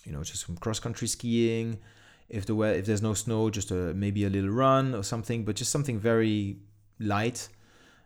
[0.05, 1.79] you know just some cross country skiing.
[2.29, 5.55] If the if there's no snow, just a, maybe a little run or something, but
[5.55, 6.57] just something very
[6.99, 7.49] light.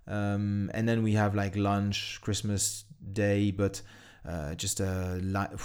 [0.07, 3.81] Um, and then we have like lunch Christmas Day, but
[4.27, 5.55] uh, just a li-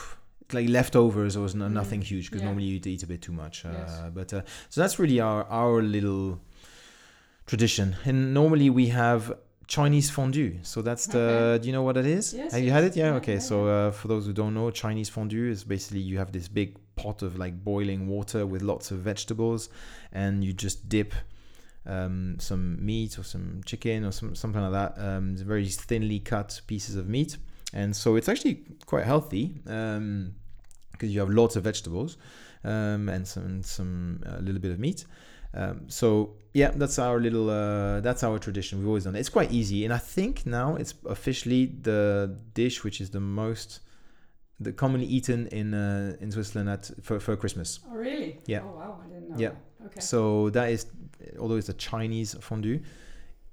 [0.52, 1.70] like leftovers or mm.
[1.70, 2.46] nothing huge because yeah.
[2.46, 3.64] normally you eat a bit too much.
[3.64, 4.02] Uh, yes.
[4.14, 6.40] But uh, so that's really our our little
[7.46, 7.96] tradition.
[8.04, 9.32] And normally we have
[9.68, 10.58] Chinese fondue.
[10.62, 11.18] So that's the.
[11.18, 11.62] Okay.
[11.62, 12.34] Do you know what it is?
[12.34, 12.66] Yes, have yes.
[12.66, 12.96] you had it?
[12.96, 13.10] Yeah.
[13.10, 13.34] yeah okay.
[13.34, 16.48] Yeah, so uh, for those who don't know, Chinese fondue is basically you have this
[16.48, 19.68] big pot of like boiling water with lots of vegetables,
[20.12, 21.14] and you just dip.
[21.86, 25.02] Um, some meat or some chicken or some something like that.
[25.02, 27.38] Um, very thinly cut pieces of meat,
[27.72, 30.34] and so it's actually quite healthy because um,
[31.00, 32.16] you have lots of vegetables
[32.64, 35.04] um, and some some a little bit of meat.
[35.54, 38.78] Um, so yeah, that's our little uh, that's our tradition.
[38.78, 39.20] We've always done it.
[39.20, 43.80] It's quite easy, and I think now it's officially the dish which is the most
[44.60, 47.80] the commonly eaten in uh, in Switzerland at for, for Christmas.
[47.88, 48.40] Oh really?
[48.46, 48.62] Yeah.
[48.64, 49.36] Oh wow, I didn't know.
[49.38, 49.48] Yeah.
[49.80, 49.86] That.
[49.86, 50.00] Okay.
[50.00, 50.86] So that is
[51.38, 52.80] although it's a Chinese fondue,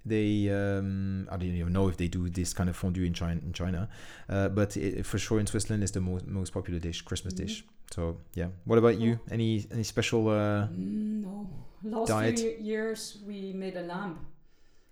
[0.05, 3.41] they um, I don't even know if they do this kind of fondue in China
[3.43, 3.89] in China,
[4.29, 7.45] uh, but it, for sure in Switzerland it's the most most popular dish, Christmas mm-hmm.
[7.45, 7.65] dish.
[7.91, 9.19] So yeah, what about you?
[9.31, 10.27] Any any special?
[10.29, 11.49] Uh, mm, no,
[11.83, 12.39] last diet?
[12.39, 14.25] few years we made a lamb,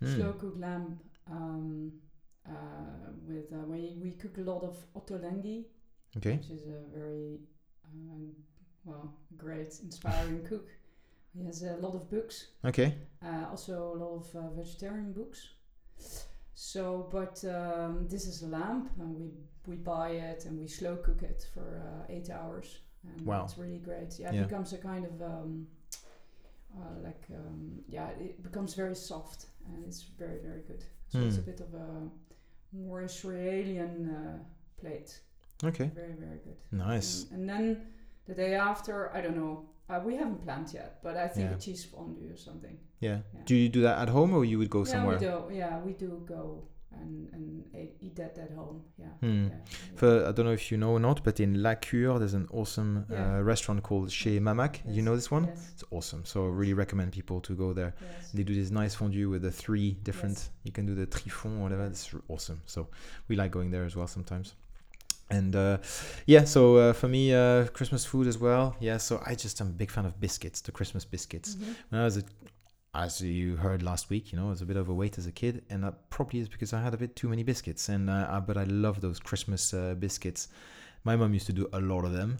[0.02, 0.16] mm.
[0.16, 0.98] slow cooked lamb.
[1.30, 1.92] Um,
[2.46, 5.64] uh, with uh, we we cook a lot of ottolenghi,
[6.16, 7.38] okay, which is a very
[7.84, 8.32] um,
[8.84, 10.68] well great inspiring cook.
[11.36, 12.48] He has a lot of books.
[12.64, 12.94] Okay.
[13.24, 15.48] Uh, also a lot of uh, vegetarian books.
[16.54, 19.30] So, but um, this is a lamp, and we
[19.66, 22.78] we buy it and we slow cook it for uh, eight hours.
[23.02, 24.18] And wow, it's really great.
[24.18, 24.42] Yeah, it yeah.
[24.42, 25.66] becomes a kind of um,
[26.76, 30.84] uh, like um, yeah, it becomes very soft and it's very very good.
[31.08, 31.26] So mm.
[31.26, 31.50] it's a hmm.
[31.50, 32.08] bit of a
[32.72, 34.38] more Israelian uh,
[34.80, 35.20] plate.
[35.62, 35.90] Okay.
[35.94, 36.56] Very very good.
[36.72, 37.26] Nice.
[37.30, 37.86] And, and then
[38.26, 39.66] the day after, I don't know.
[39.88, 41.56] Uh, we haven't planned yet, but I think yeah.
[41.56, 42.76] a cheese fondue or something.
[43.00, 43.18] Yeah.
[43.34, 43.40] yeah.
[43.44, 45.18] Do you do that at home or you would go yeah, somewhere?
[45.18, 45.42] We do.
[45.52, 47.64] Yeah, we do go and, and
[48.00, 48.82] eat that at home.
[48.96, 49.06] Yeah.
[49.20, 49.48] Hmm.
[49.48, 49.54] yeah.
[49.96, 52.48] For I don't know if you know or not, but in La Cure there's an
[52.50, 54.80] awesome uh, restaurant called Chez Mamac.
[54.86, 54.96] Yes.
[54.96, 55.44] You know this one?
[55.44, 55.70] Yes.
[55.74, 56.24] It's awesome.
[56.24, 57.94] So I really recommend people to go there.
[58.00, 58.30] Yes.
[58.32, 60.48] They do this nice fondue with the three different.
[60.62, 61.84] You can do the trifon or whatever.
[61.84, 62.62] It's awesome.
[62.66, 62.88] So
[63.28, 64.54] we like going there as well sometimes
[65.30, 65.78] and uh,
[66.26, 68.76] yeah so uh, for me uh, christmas food as well.
[68.80, 71.54] Yeah so i just am a big fan of biscuits the christmas biscuits.
[71.54, 71.72] Mm-hmm.
[71.90, 72.22] when i was a,
[72.94, 75.62] as you heard last week you know i was a bit overweight as a kid
[75.70, 77.88] and that probably is because i had a bit too many biscuits.
[77.88, 80.48] And uh, but i love those christmas uh, biscuits.
[81.04, 82.38] My mom used to do a lot of them.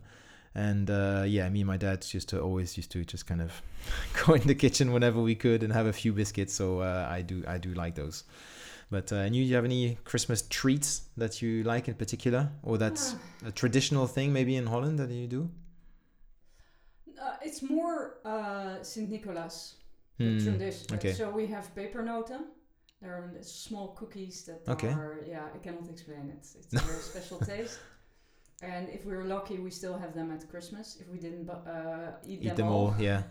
[0.55, 3.61] And uh, yeah me and my dad used to always used to just kind of
[4.27, 6.55] go in the kitchen whenever we could and have a few biscuits.
[6.55, 8.25] So i do i do like those
[8.95, 12.43] but uh, and you, do you have any Christmas treats that you like in particular,
[12.63, 15.43] or that's uh, a traditional thing maybe in Holland that you do?
[17.21, 19.57] Uh, it's more uh, Saint Nicholas
[20.19, 20.39] hmm.
[20.39, 20.87] tradition.
[20.97, 21.13] Okay.
[21.13, 22.43] So we have pepernoten.
[23.03, 24.93] There are small cookies that okay.
[25.03, 26.43] are yeah I cannot explain it.
[26.59, 27.79] It's a very special taste.
[28.63, 30.87] And if we are lucky, we still have them at Christmas.
[31.01, 33.23] If we didn't uh, eat, eat them, them all, all yeah.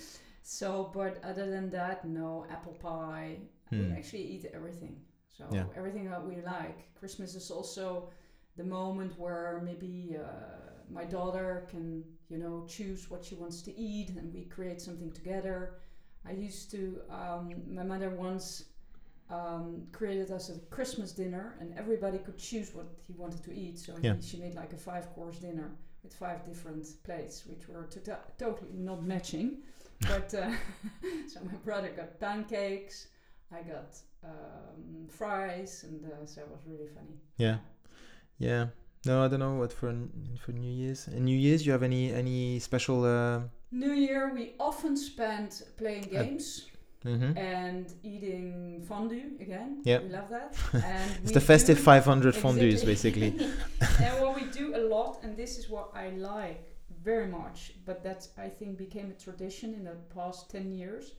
[0.58, 3.36] so, but other than that, no apple pie.
[3.70, 3.78] Hmm.
[3.80, 4.94] We actually eat everything.
[5.36, 5.64] So yeah.
[5.76, 6.94] everything that we like.
[6.94, 8.10] Christmas is also
[8.56, 13.76] the moment where maybe uh, my daughter can, you know, choose what she wants to
[13.76, 15.74] eat, and we create something together.
[16.26, 17.00] I used to.
[17.10, 18.66] Um, my mother once
[19.30, 23.78] um, created us a Christmas dinner, and everybody could choose what he wanted to eat.
[23.78, 24.14] So yeah.
[24.16, 28.70] he, she made like a five-course dinner with five different plates, which were to- totally
[28.74, 29.58] not matching.
[30.02, 30.50] but uh,
[31.28, 33.08] so my brother got pancakes.
[33.52, 37.16] I got um, fries, and uh, so it was really funny.
[37.36, 37.58] Yeah,
[38.38, 38.66] yeah.
[39.04, 39.92] No, I don't know what for
[40.38, 41.08] for New Year's.
[41.08, 43.04] In New Year's, you have any any special?
[43.04, 43.42] Uh...
[43.70, 46.66] New Year, we often spend playing uh, games.
[47.04, 47.36] Mm-hmm.
[47.36, 49.82] and eating fondue again.
[49.82, 50.54] Yeah, we love that.
[50.72, 53.30] And it's the festive 500 fondues, basically.
[53.98, 56.64] and what we do a lot, and this is what I like
[57.02, 61.14] very much, but that I think became a tradition in the past 10 years.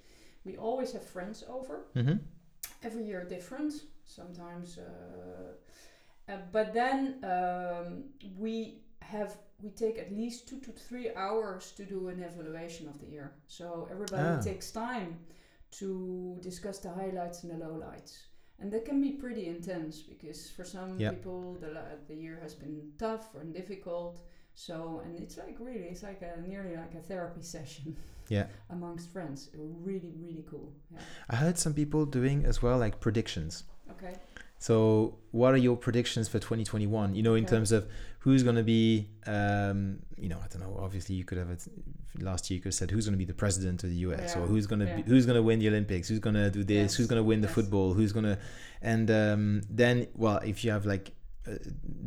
[0.46, 1.86] We always have friends over.
[1.98, 2.18] Mm-hmm
[2.84, 3.74] every year different.
[4.06, 8.04] Sometimes, uh, uh, but then um,
[8.38, 13.00] we have we take at least two to three hours to do an evaluation of
[13.00, 13.32] the year.
[13.48, 14.42] So everybody Ah.
[14.42, 15.20] takes time
[15.80, 18.14] to discuss the highlights and the lowlights.
[18.60, 21.14] And that can be pretty intense because for some Yep.
[21.16, 21.70] people the
[22.08, 24.20] the year has been tough and difficult.
[24.56, 27.96] So and it's like really it's like a nearly like a therapy session.
[28.30, 28.48] Yeah.
[28.70, 29.50] amongst friends.
[29.56, 30.74] Really really cool.
[30.92, 31.00] Yeah.
[31.30, 33.64] I heard some people doing as well like predictions.
[33.92, 34.14] Okay.
[34.60, 37.16] So, what are your predictions for 2021?
[37.16, 37.50] You know, in Yeah.
[37.50, 37.86] terms of
[38.20, 40.80] who's going to be, um, you know, I don't know.
[40.82, 41.68] Obviously, you could have it
[42.22, 42.56] last year.
[42.56, 44.66] You could have said who's going to be the president of the US, or who's
[44.66, 44.96] going to Yeah.
[44.98, 46.96] be, who's going to win the Olympics, who's going to do this, Yes.
[46.96, 47.56] who's going to win the Yes.
[47.56, 48.38] football, who's going to,
[48.82, 51.12] and um, then, well, if you have like
[51.48, 51.56] uh,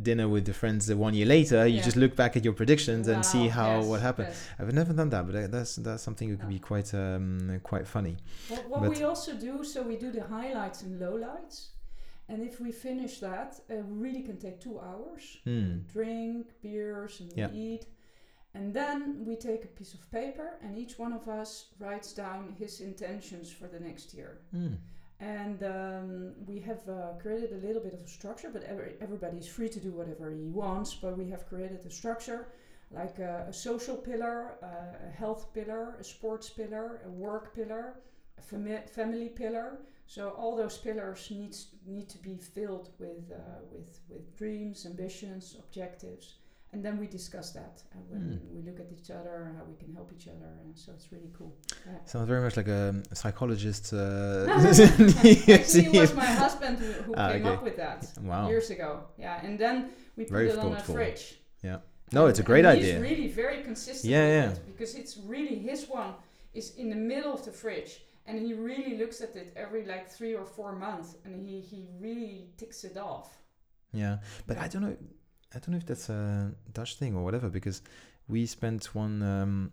[0.01, 1.83] dinner with the friends one year later, you Yeah.
[1.83, 4.29] just look back at your predictions and see how yes, what happened.
[4.29, 4.49] yes.
[4.59, 7.87] I've never done that, but uh, that's that's something that could be quite um, quite
[7.87, 8.15] funny.
[8.49, 11.57] What, what But- we also do, so we do the highlights and lowlights,
[12.29, 15.23] and if we finish that, uh, we really can take two hours.
[15.43, 15.79] Hmm.
[15.93, 17.51] Drink beers and Yeah.
[17.53, 17.85] eat,
[18.55, 22.55] and then we take a piece of paper, and each one of us writes down
[22.57, 24.39] his intentions for the next year.
[24.51, 24.75] Hmm.
[25.19, 29.37] And um, we have uh, created a little bit of a structure, but every, everybody
[29.37, 30.93] is free to do whatever he wants.
[30.93, 32.47] But we have created a structure
[32.91, 37.95] like a, a social pillar, a health pillar, a sports pillar, a work pillar,
[38.37, 39.79] a fami- family pillar.
[40.05, 45.57] So all those pillars needs need to be filled with uh, with with dreams, ambitions,
[45.59, 46.35] objectives,
[46.77, 47.75] and then we discuss that.
[47.93, 48.55] And when Hmm.
[48.55, 51.07] we look at each other, and how we can help each other, and so it's
[51.11, 51.51] really cool.
[51.87, 51.97] Yeah.
[52.05, 52.83] Sounds very much like a
[53.21, 53.85] psychologist.
[53.93, 53.97] Uh,
[55.57, 57.55] Actually, it was my husband who, who Ah, came okay.
[57.55, 58.47] up with that wow.
[58.47, 58.89] years ago.
[59.17, 59.75] Yeah, and then
[60.17, 60.95] we put Very it on a thoughtful.
[60.95, 61.25] fridge.
[62.13, 62.93] No, And- it's a great idea.
[62.93, 64.09] He's really very consistent.
[64.15, 64.51] Yeah, yeah.
[64.51, 66.11] it because it's really his one
[66.53, 67.91] is in the middle of the fridge,
[68.27, 71.79] and he really looks at it every like three or four months, and he he
[72.05, 73.29] really ticks it off.
[74.03, 74.15] Yeah,
[74.47, 74.63] but Yeah.
[74.65, 74.95] I don't know.
[75.53, 77.81] I don't know if that's a Dutch thing or whatever because
[78.27, 79.21] we spent one.
[79.21, 79.71] Um,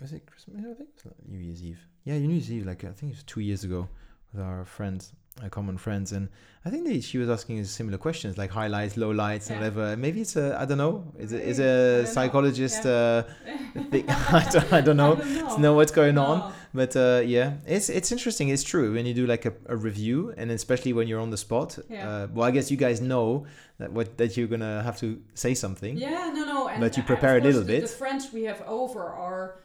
[0.00, 0.58] was it Christmas?
[0.58, 1.80] I think it was New Year's Eve.
[2.04, 2.66] Yeah, New Year's Eve.
[2.66, 3.88] Like I think it was two years ago
[4.32, 5.12] with our friends,
[5.50, 6.28] common friends, and
[6.64, 9.68] I think they, she was asking similar questions like highlights, lowlights, and Yeah.
[9.70, 9.96] whatever.
[9.96, 11.04] Maybe it's a I don't know.
[11.18, 12.84] Is it is a psychologist?
[12.84, 12.90] Yeah.
[12.90, 14.04] Uh, thing?
[14.08, 15.12] I don't, I don't know.
[15.14, 15.56] I don't know.
[15.56, 16.52] Know what's going on.
[16.74, 18.48] But uh, yeah, it's it's interesting.
[18.50, 21.36] It's true when you do like a, a review, and especially when you're on the
[21.38, 21.78] spot.
[21.88, 22.08] Yeah.
[22.08, 23.46] Uh, well, I guess you guys know
[23.78, 25.96] that what that you're gonna have to say something.
[25.96, 26.68] Yeah, no, no.
[26.68, 27.82] And But you uh, prepare a little the- bit.
[27.82, 29.56] The friends we have over are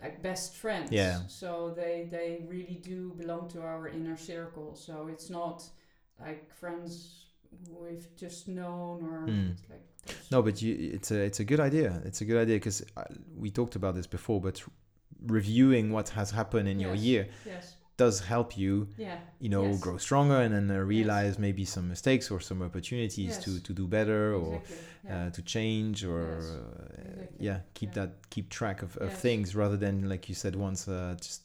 [0.00, 0.90] like best friends.
[0.92, 1.20] Yeah.
[1.28, 4.74] So they they really do belong to our inner circle.
[4.74, 5.62] So it's not
[6.20, 7.24] like friends
[7.70, 9.50] we've just known or hmm.
[9.52, 9.82] it's like.
[10.06, 12.02] those- No, but you, it's a it's a good idea.
[12.04, 13.04] It's a good idea because uh,
[13.36, 14.40] we talked about this before.
[14.40, 14.62] But
[15.26, 17.75] reviewing what has happened in your year Yes.
[17.96, 19.18] Does help you, Yeah.
[19.40, 19.80] you know, Yes.
[19.80, 23.62] grow stronger and then uh, realize maybe some mistakes or some opportunities to Yes.
[23.62, 24.56] to do better or.
[24.56, 24.76] Exactly.
[25.08, 25.26] Yeah.
[25.26, 27.46] Uh, to change or Yes, uh, exactly.
[27.46, 28.06] yeah keep Yeah.
[28.06, 29.20] that keep track of, of Yes.
[29.20, 31.42] things rather than like you said once uh, just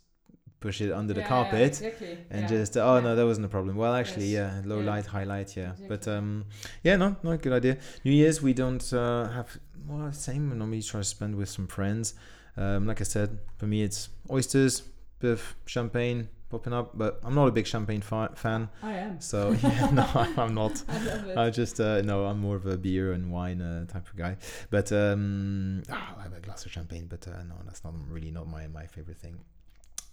[0.59, 2.17] push it under the carpet exactly.
[2.31, 4.55] and just oh no that wasn't a problem well actually Yes.
[4.55, 6.45] yeah low light highlight yeah but um
[6.83, 9.49] yeah no no good idea new year's we don't uh, have
[9.87, 12.15] well same normally try to spend with some friends
[12.57, 14.81] um like i said for me it's oysters
[15.19, 19.19] bit of champagne popping up but i'm not a big champagne fa- fan I am.
[19.21, 20.05] so yeah no
[20.43, 21.37] i'm not I love it.
[21.37, 24.33] I just uh, no, I'm more of a beer and wine uh, type of guy.
[24.69, 28.31] But um, ah, I have a glass of champagne, but uh, no, that's not really
[28.31, 29.35] not my my favorite thing.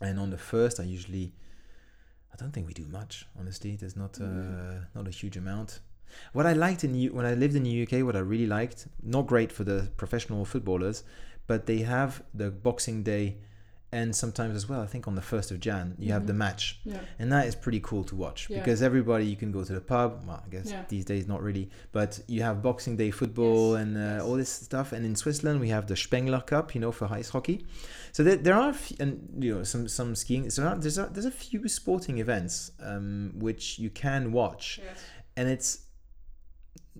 [0.00, 1.26] And on the first, I usually,
[2.32, 3.26] I don't think we do much.
[3.40, 4.86] Honestly, there's not uh, Mm.
[4.94, 5.80] not a huge amount.
[6.32, 8.86] What I liked in U- when I lived in the UK, what I really liked,
[9.02, 11.02] not great for the professional footballers,
[11.46, 13.24] but they have the Boxing Day,
[13.90, 14.82] and sometimes as well.
[14.82, 16.36] I think on the first of Jan, you have the Mhm.
[16.46, 17.00] match yeah.
[17.18, 18.58] and that is pretty cool to watch Yeah.
[18.58, 20.84] because everybody you can go to the pub well i guess Yeah.
[20.88, 24.22] these days not really but you have boxing day football Yes, and uh, yes.
[24.22, 27.30] all this stuff and in switzerland we have the spengler cup you know for ice
[27.30, 27.64] hockey
[28.12, 29.10] so there, there are few, and
[29.44, 33.78] you know some some skiing so there's a, there's a few sporting events um, which
[33.78, 34.98] you can watch Yes.
[35.36, 35.70] and it's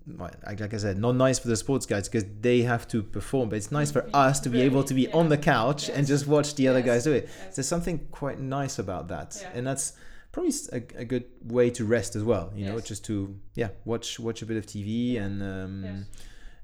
[0.07, 3.49] like like I said, not nice for the sports guys because they have to perform,
[3.51, 6.07] but it's nice for us to be able to be ready, on the couch and
[6.07, 7.29] just watch the other guys do it.
[7.45, 7.57] Yes.
[7.57, 9.51] There's something quite nice about that, Yeah.
[9.55, 9.93] and that's
[10.33, 12.53] probably a good way to rest as well.
[12.55, 15.25] You know, just to yeah, watch watch a bit of TV Yeah.
[15.25, 16.05] and um Yes.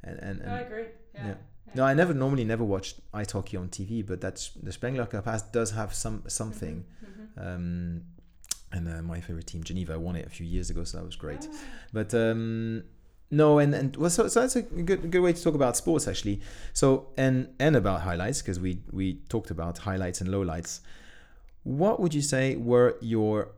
[0.05, 0.87] and and, I agree.
[1.14, 1.27] Yeah.
[1.29, 1.35] yeah.
[1.75, 5.25] no, I never normally never watched ice hockey on TV, but that's the Spengler Cup
[5.27, 6.85] has does have some something.
[7.05, 7.55] Mhm, mhm.
[7.55, 8.03] Um,
[8.73, 11.14] and uh, my favorite team, Geneva, won it a few years ago, so that was
[11.14, 11.47] great.
[11.49, 11.57] Ah,
[11.92, 12.83] But um,
[13.30, 16.06] no, and and well, so, so that's a good good way to talk about sports
[16.06, 16.40] actually.
[16.72, 20.80] So and and about highlights because we we talked about highlights and lowlights.
[21.62, 23.52] What would you say were your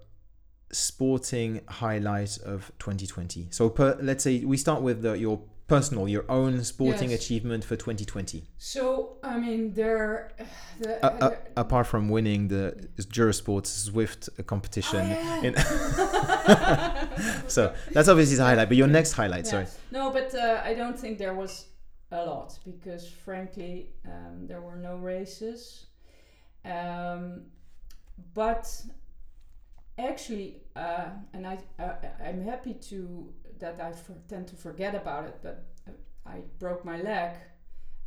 [0.73, 3.49] sporting highlight of 2020.
[3.51, 7.25] So per, let's say we start with the, your personal, your own sporting Yes.
[7.25, 8.45] achievement for 2020.
[8.59, 10.33] So I mean, there.
[10.79, 15.01] The, Uh, uh, apart from winning the Jurosports Zwift competition.
[15.01, 15.43] Oh, yeah.
[15.47, 15.57] in-
[17.49, 18.69] so that's obviously the highlight.
[18.69, 19.51] But your next highlight, Yeah.
[19.51, 19.67] sorry.
[19.91, 21.67] No, but uh, I don't think there was
[22.13, 25.87] a lot because, frankly, um, there were no races.
[26.65, 27.43] Um,
[28.35, 28.71] but
[29.99, 35.25] actually, uh, and I, I, I'm happy to that I for, tend to forget about
[35.25, 35.39] it.
[35.43, 35.93] But uh,
[36.27, 37.33] I broke my leg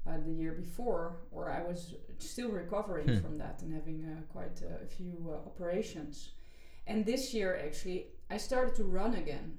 [0.07, 3.19] uh, the year before, or I was still recovering Hmm.
[3.19, 6.29] from that and having uh, quite a few uh, operations.
[6.87, 9.57] And this year, actually, I started to run again,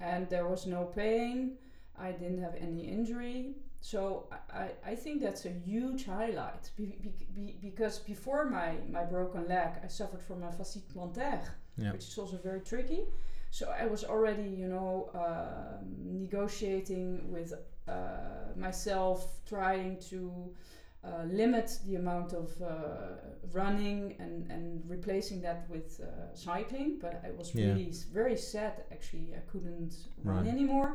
[0.00, 1.58] and there was no pain.
[1.98, 6.70] I didn't have any injury, so I, I, I think that's a huge highlight.
[6.76, 11.54] Be, be, be, because before my, my broken leg, I suffered from a fascite plantaire,
[11.76, 11.92] Yeah.
[11.92, 13.00] which is also very tricky.
[13.50, 15.86] So I was already, you know, um
[16.20, 17.52] negotiating with
[17.88, 17.94] uh,
[18.56, 20.54] myself, trying to
[21.04, 22.68] uh, limit the amount of uh,
[23.52, 26.98] running and, and replacing that with uh, cycling.
[27.00, 27.66] But I was Yeah.
[27.66, 28.84] really very sad.
[28.92, 29.92] Actually, I couldn't
[30.24, 30.90] run anymore.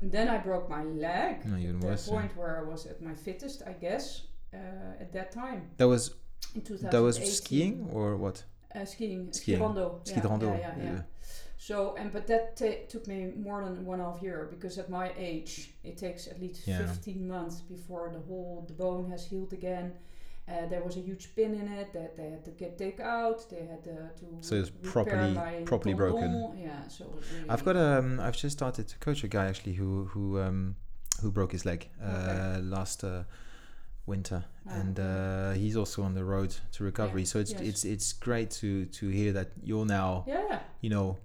[0.00, 1.44] And then I broke my leg.
[1.44, 2.08] No, even the worse.
[2.08, 4.22] point where I was at my fittest, I guess,
[4.54, 6.14] uh, at that time That was
[6.54, 8.44] in that was skiing or what?
[8.74, 9.58] Uh, skiing, Skiing.
[9.58, 10.06] skirondo.
[10.06, 10.58] Ski yeah, rando.
[10.58, 11.02] Yeah, yeah, yeah.
[11.58, 15.12] So, and but that ta- took me more than one half year because at my
[15.16, 16.78] age, it takes at least Yeah.
[16.86, 19.92] 15 months before the whole the bone has healed again.
[20.48, 23.48] Uh, there was a huge pin in it that they had to get take out.
[23.48, 26.30] They had uh, to So it's properly- properly broken.
[26.58, 30.06] Yeah, so really I've got um I've just started to coach a guy actually who
[30.06, 30.74] who um
[31.20, 32.60] who broke his leg uh, Okay.
[32.62, 33.22] last uh,
[34.06, 37.60] winter Ah, and uh, he's also on the road to recovery Yeah, so it's yes.
[37.60, 41.16] it's it's great to to hear that you're now yeah, you know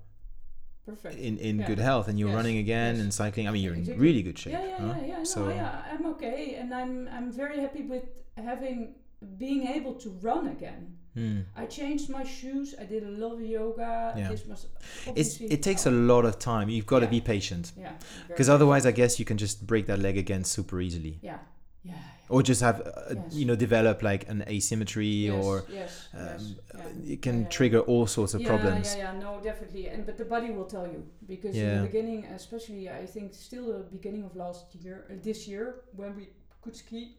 [0.85, 1.15] perfect.
[1.19, 1.67] in in Yeah.
[1.67, 3.03] good health and you're Yes, running again yes.
[3.03, 4.05] and cycling I mean you're in Exactly.
[4.07, 4.95] really good shape Yeah, yeah, huh?
[4.99, 5.17] yeah, yeah.
[5.17, 8.03] No, So- yeah, I'm okay, and I'm I'm very happy with
[8.35, 8.95] having
[9.37, 10.81] being able to run again.
[11.15, 11.39] Hmm.
[11.55, 12.75] I changed my shoes.
[12.79, 14.13] I did a lot of yoga.
[14.15, 14.29] Yeah.
[14.29, 14.67] This was
[15.15, 17.93] it's it takes a lot of time you've got to be patient yeah
[18.27, 21.39] because otherwise I guess you can just break that leg again super easily yeah
[21.83, 21.95] yeah
[22.29, 23.23] or just have uh, Yes.
[23.31, 27.13] you know develop like an asymmetry yes, or yes, um, yes, uh, yeah.
[27.13, 29.87] it can Yeah, yeah, trigger all sorts of yeah, problems Yeah, yeah, no, definitely.
[29.87, 33.65] And but the body will tell you because in the beginning, especially I think still
[33.67, 36.29] the beginning of last year, uh, this year when we
[36.61, 37.15] could ski,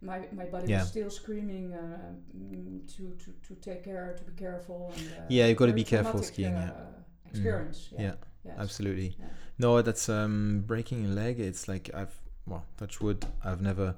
[0.00, 0.78] my my body Yeah.
[0.80, 4.92] was still screaming uh, mm, to, to to take care, to be careful.
[4.96, 6.70] And, uh, Yeah, you've gotta be careful skiing, yeah.
[6.70, 7.88] Uh, experience.
[7.92, 8.02] Yeah.
[8.02, 8.58] Yeah, Yes.
[8.58, 9.26] absolutely Yeah.
[9.58, 12.14] no that's um breaking a leg it's like i've
[12.46, 13.94] well touch wood i've never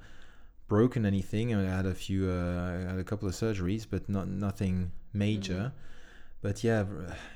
[0.74, 4.26] broken anything i had a few uh, i had a couple of surgeries but not
[4.46, 4.76] nothing
[5.26, 5.72] major Mhm.
[6.46, 6.80] but yeah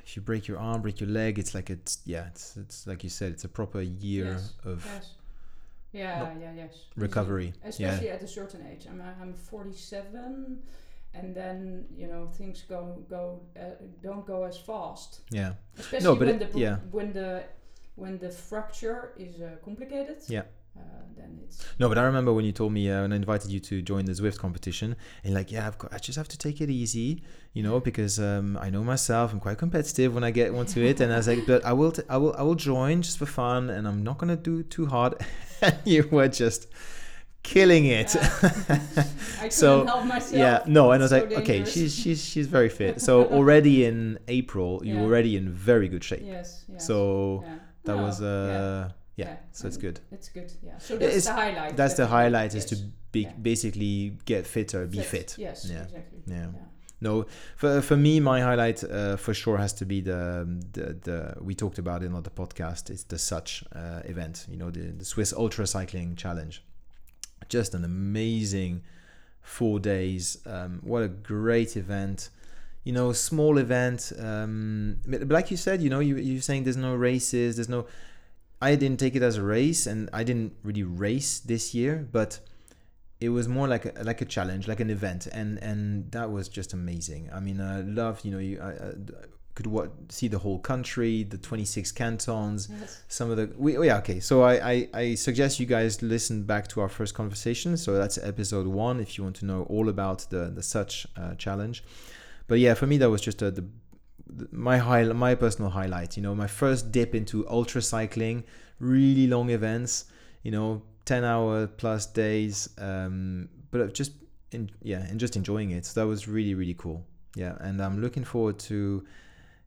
[0.07, 3.01] if you break your arm break your leg it's like it's yeah it's it's like
[3.07, 5.07] you said it's a proper year Yes, of Yes.
[6.03, 6.27] Yeah, No.
[6.45, 6.73] yeah, yes.
[7.07, 8.85] recovery Especially at a certain age.
[8.91, 10.59] I'm I'm 47,
[11.19, 11.59] and then
[12.01, 12.81] you know things go
[13.17, 13.23] go
[13.57, 15.11] uh, don't go as fast.
[15.31, 16.77] yeah yeah Especially but when it- the yeah.
[16.97, 17.31] when the
[18.03, 20.19] when the fracture is uh, complicated.
[20.37, 20.47] Yeah.
[20.77, 20.81] Uh,
[21.17, 23.61] then it's No, but I remember when you told me uh, when I invited you
[23.61, 26.61] to join the Zwift competition, and like, yeah, I've got, I just have to take
[26.61, 29.33] it easy, you know, because um, I know myself.
[29.33, 31.93] I'm quite competitive when I get onto it, and I was like, but I will,
[31.93, 34.87] t- I will, I will join just for fun, and I'm not gonna do too
[34.87, 35.15] hard.
[35.63, 36.67] and you were just
[37.43, 38.17] killing it.
[38.69, 40.33] I couldn't So, help myself.
[40.33, 43.01] yeah, no, and I was So like, okay, she's she's she's very fit.
[43.01, 46.23] So already in April, you're already in very good shape.
[46.25, 46.65] Yes.
[46.69, 47.57] yes So yeah.
[47.85, 50.01] that No, was uh, yeah, yeah, yeah, so it's good.
[50.11, 50.53] It's good.
[50.63, 50.79] Yeah.
[50.79, 51.77] So that's is- the highlight.
[51.77, 52.77] That's the highlight is to
[53.13, 53.33] be, Yeah.
[53.41, 55.37] basically get fitter, be fit.
[55.39, 55.67] Yes.
[55.71, 55.83] Yeah.
[55.85, 56.21] Exactly.
[56.27, 56.47] Yeah.
[57.01, 61.35] No, for for me, my highlight uh, for sure has to be the, the the
[61.43, 62.89] we talked about it on the podcast.
[62.89, 66.63] It's the such uh, event, you know, the the Swiss Ultra Cycling Challenge.
[67.49, 68.83] Just an amazing
[69.43, 70.39] four days.
[70.47, 72.31] Um, what a great event!
[72.85, 74.13] You know, small event.
[74.19, 77.57] Um, but like you said, you know, you you're saying there's no races.
[77.57, 77.87] There's no.
[78.73, 82.41] I didn't take it as a race, and I didn't really race this year, but
[83.21, 86.49] it was more like a like a challenge, like an event, and and that was
[86.59, 87.23] just amazing.
[87.37, 88.93] I mean, I loved you know you I, I
[89.57, 93.03] could what see the whole country, the 26 cantons, Yes.
[93.09, 94.19] some of the we oh yeah okay.
[94.21, 97.77] So I, I I suggest you guys listen back to our first conversation.
[97.77, 101.35] So that's episode one if you want to know all about the the such uh,
[101.45, 101.85] challenge.
[102.49, 103.69] But yeah, for me that was just a, the the-
[104.51, 106.17] my high my personal highlight.
[106.17, 108.45] You know, my first dip into ultra cycling,
[108.79, 110.07] really long events.
[110.43, 114.13] You know, 10 hour plus days um but just
[114.53, 117.05] in, yeah and just enjoying it so that was really really cool
[117.37, 119.05] yeah and i'm looking forward to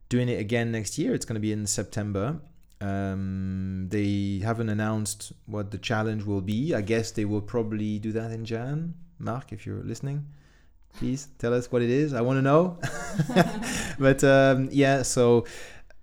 [0.10, 1.14] doing it again next year.
[1.14, 2.40] It's going to be in September.
[2.80, 6.74] Um, they haven't announced what the challenge will be.
[6.74, 8.94] I guess they will probably do that in Jan.
[9.20, 10.26] Mark, if you're listening,
[10.98, 12.14] please tell us what it is.
[12.14, 12.80] I want to know.
[14.00, 15.46] but um, yeah, so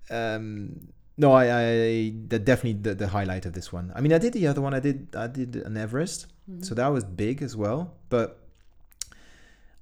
[0.09, 0.87] um,
[1.17, 3.91] no, I, I that definitely the, the highlight of this one.
[3.95, 4.73] I mean, I did the other one.
[4.73, 6.61] I did I did an Everest, Mm-hmm.
[6.61, 7.95] so that was big as well.
[8.09, 8.39] But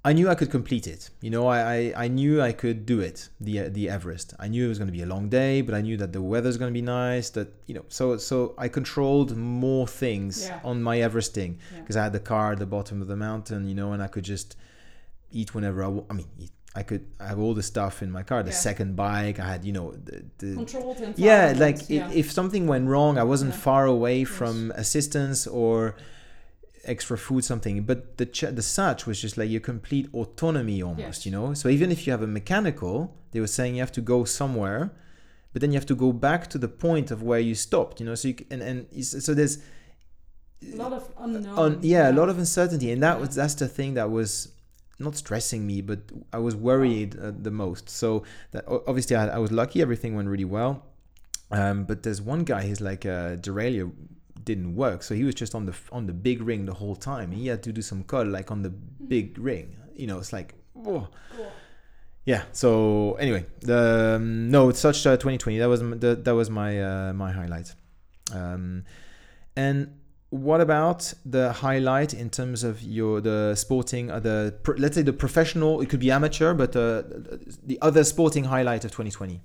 [0.06, 1.10] I knew I could complete it.
[1.20, 3.28] You know, I, I, I knew I could do it.
[3.40, 4.32] The the Everest.
[4.38, 6.22] I knew it was going to be a long day, but I knew that the
[6.22, 7.28] weather's going to be nice.
[7.30, 10.60] That you know, so so I controlled more things Yeah.
[10.64, 11.80] on my Everesting Yeah.
[11.80, 13.66] because I had the car at the bottom of the mountain.
[13.68, 14.56] You know, and I could just
[15.34, 15.88] eat whenever I.
[16.10, 16.50] I mean, eat.
[16.76, 18.42] I could have all the stuff in my car.
[18.42, 18.56] The Yeah.
[18.68, 22.10] second bike, I had, you know, the, the yeah like yeah.
[22.22, 23.60] If, something went wrong i wasn't Yeah.
[23.68, 24.28] far away Yes.
[24.38, 24.54] from
[24.84, 25.94] assistance or
[26.94, 31.20] extra food something but the ch- the such was just like your complete autonomy almost
[31.20, 31.26] Yes.
[31.26, 32.94] you know so even if you have a mechanical
[33.32, 34.82] they were saying you have to go somewhere
[35.52, 38.06] but then you have to go back to the point of where you stopped you
[38.06, 39.56] know so you c- and and so there's
[40.72, 41.58] a lot of uh, unknown.
[41.64, 44.30] on yeah, a lot of uncertainty and that was that's the thing that was
[44.98, 45.98] not stressing me but
[46.32, 47.88] i was worried uh, the most.
[47.90, 48.22] So
[48.52, 50.84] that obviously I, I was lucky everything went really well.
[51.50, 53.92] Um, but there's one guy he's like uh, derailleur
[54.44, 55.02] didn't work.
[55.02, 57.32] So he was just on the on the big ring the whole time.
[57.32, 59.76] He had to do some call like on the big ring.
[59.94, 61.52] You know it's like oh Cool.
[62.24, 66.50] yeah so anyway the um, no it's such uh, 2020 that was the, that was
[66.50, 67.74] my uh, my highlight.
[68.32, 68.84] Um,
[69.56, 69.94] and
[70.30, 75.12] what about the highlight in terms of your the sporting uh, the let's say the
[75.12, 77.02] professional it could be amateur but uh,
[77.62, 79.40] the other sporting highlight of 2020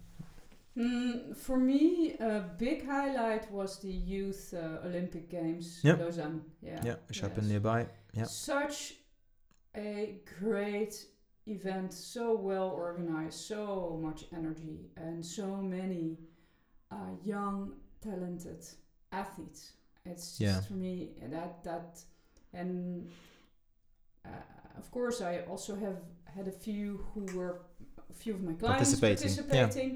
[0.77, 5.99] Mm, for me, a big highlight was the Youth uh, Olympic Games Yep.
[5.99, 6.41] Lausanne.
[6.61, 7.51] Yeah, yeah which happened yes.
[7.51, 8.23] nearby yeah.
[8.23, 8.93] Such
[9.75, 11.05] a great
[11.47, 16.17] event, so well organized, so much energy, and so many
[16.91, 18.65] uh, young, talented
[19.11, 19.73] athletes.
[20.11, 20.61] It's just Yeah.
[20.61, 21.99] for me that that,
[22.53, 23.09] and
[24.25, 24.29] uh,
[24.77, 27.61] of course I also have had a few who were
[28.09, 29.29] a few of my clients Participating,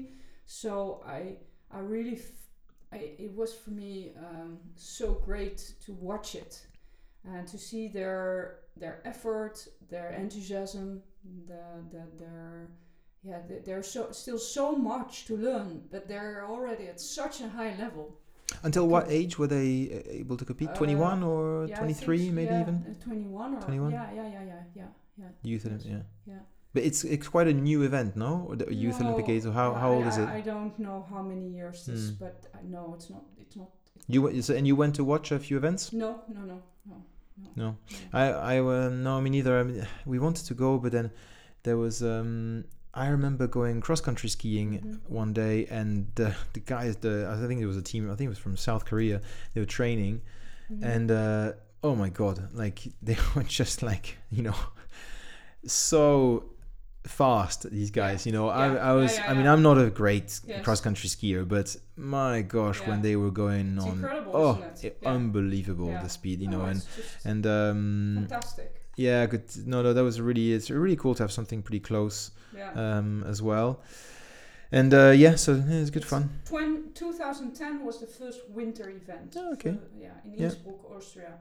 [0.04, 0.10] yeah.
[0.46, 1.38] So I
[1.70, 2.48] I really f-
[2.92, 6.66] I, it was for me um, so great to watch it
[7.24, 11.02] and to see their their effort, their enthusiasm,
[11.46, 12.68] the, the their
[13.22, 17.48] yeah, th- there's so still so much to learn, but they're already at such a
[17.48, 18.20] high level.
[18.62, 19.68] Until what age were they
[20.06, 23.54] uh, able to compete Uh, 21 or Yeah, 23 think- maybe yeah, even uh, 21
[23.56, 23.92] or 21?
[23.92, 24.86] yeah, yeah, yeah, yeah, yeah,
[25.18, 25.28] yeah.
[25.42, 25.92] youth Olymp- yes.
[25.94, 26.40] yeah Yeah.
[26.74, 29.52] but it's it's quite a new event no Or the youth olympic No, games or
[29.52, 32.24] how, how old is it I don't know how many years this, Hmm.
[32.24, 33.24] but I know it's not.
[33.42, 33.68] It's not.
[34.08, 36.56] you w- so- and you went to watch a few events No, no, no,
[36.90, 36.96] no.
[37.36, 37.46] No.
[37.62, 37.68] no.
[38.12, 38.24] I
[38.54, 39.58] I uh, no me neither.
[39.60, 41.10] I mean, we wanted to go, but then
[41.62, 42.64] there was um
[42.94, 45.00] I remember going cross country skiing Mhm.
[45.10, 48.26] one day, and the the guys the I think it was a team I think
[48.28, 49.20] it was from South Korea.
[49.52, 50.20] They were training,
[50.70, 50.84] Mhm.
[50.94, 54.56] and uh, oh my god, like they were just like you know
[55.66, 56.44] so
[57.06, 58.52] fast these guys you know Yeah.
[58.54, 60.64] I, I was Yeah, yeah, i mean i'm not a great Yes.
[60.64, 64.96] cross country skier but my gosh when they were going It's on oh it?
[65.02, 65.08] Yeah.
[65.10, 66.02] unbelievable Yeah.
[66.02, 68.80] the speed you No, know and just and um fantastic.
[68.96, 72.30] Yeah good no no that was really it's really cool to have something pretty close
[72.56, 72.70] Yeah.
[72.98, 73.80] um as well
[74.72, 78.88] and uh yeah so yeah, it's good It's fun Twen- 2010 was the first winter
[78.90, 79.36] event.
[79.36, 79.72] Oh, okay.
[79.72, 80.44] for- yeah, in Yeah.
[80.46, 81.32] Innsbruck, Austria.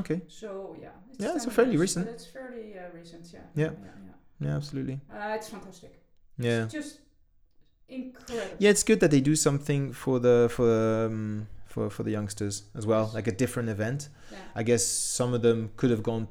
[0.00, 0.88] okay So yeah.
[1.12, 2.08] It's Yeah, it's 10 fairly recent.
[2.08, 3.24] It's fairly uh, recent.
[3.32, 3.40] Yeah.
[3.54, 3.70] Yeah.
[3.72, 4.48] Yeah.
[4.48, 5.00] yeah absolutely.
[5.12, 5.92] Uh, it's fantastic.
[6.38, 7.00] yeah It's just
[7.88, 8.56] incredible.
[8.58, 10.68] yeah it's good that they do something for the for
[11.06, 14.38] um, for for the youngsters as well like a different event Yeah.
[14.60, 16.26] i guess some of them could have gone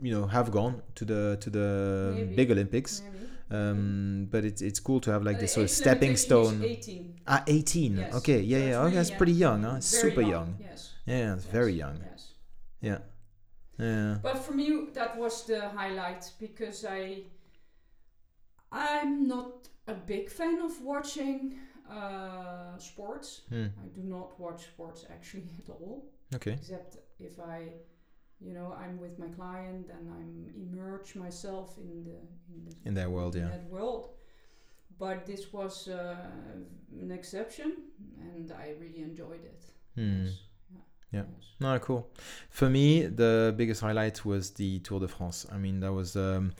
[0.00, 2.34] you know have gone to the to the Maybe.
[2.34, 3.02] big olympics
[3.50, 3.62] Maybe.
[3.62, 6.62] um but it's it's cool to have like Uh, this the sort of stepping stone
[6.70, 7.04] 18.
[7.26, 8.14] ah 18 Yes.
[8.14, 10.94] okay yeah So yeah okay that's pretty young huh Very super young, Yes.
[11.06, 12.32] yeah it's yes, very young Yes.
[12.80, 12.98] yeah
[13.78, 17.24] yeah But for me, that was the highlight because I,
[18.72, 21.58] I'm not a big fan of watching
[21.90, 23.42] uh, sports.
[23.48, 23.66] Hmm.
[23.84, 27.68] I do not watch sports actually at all, okay except if I,
[28.40, 32.18] you know, I'm with my client and I'm immerse myself in the
[32.52, 34.08] in the in their world in yeah that world.
[34.98, 36.16] But this was uh,
[37.02, 37.72] an exception,
[38.18, 39.62] and I really enjoyed it.
[39.94, 40.24] Hmm.
[40.24, 40.34] Yes.
[41.12, 41.22] Yeah.
[41.34, 41.44] Yes.
[41.60, 42.08] No, cool.
[42.48, 45.46] For me, the biggest highlight was the Tour de France.
[45.52, 46.52] I mean, that was, um,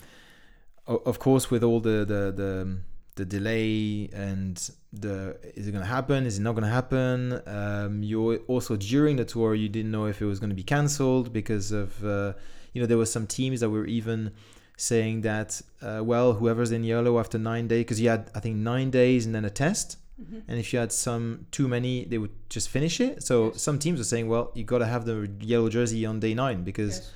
[0.86, 2.78] of course, with all the the the,
[3.16, 4.54] the delay and
[4.92, 6.24] the is it going to happen?
[6.26, 7.40] Is it not going to happen?
[7.46, 10.62] Um, you also during the tour, you didn't know if it was going to be
[10.62, 12.32] cancelled because of uh,
[12.72, 14.32] you know there were some teams that were even
[14.76, 18.56] saying that uh, well, whoever's in yellow after nine days, because you had I think
[18.56, 19.88] nine days and then a test,
[20.20, 20.42] Mhm.
[20.48, 23.22] and if you had some too many, they would just finish it.
[23.22, 23.62] So Yes.
[23.66, 26.64] some teams were saying, well, you got to have the yellow jersey on day nine
[26.70, 27.12] because Yes.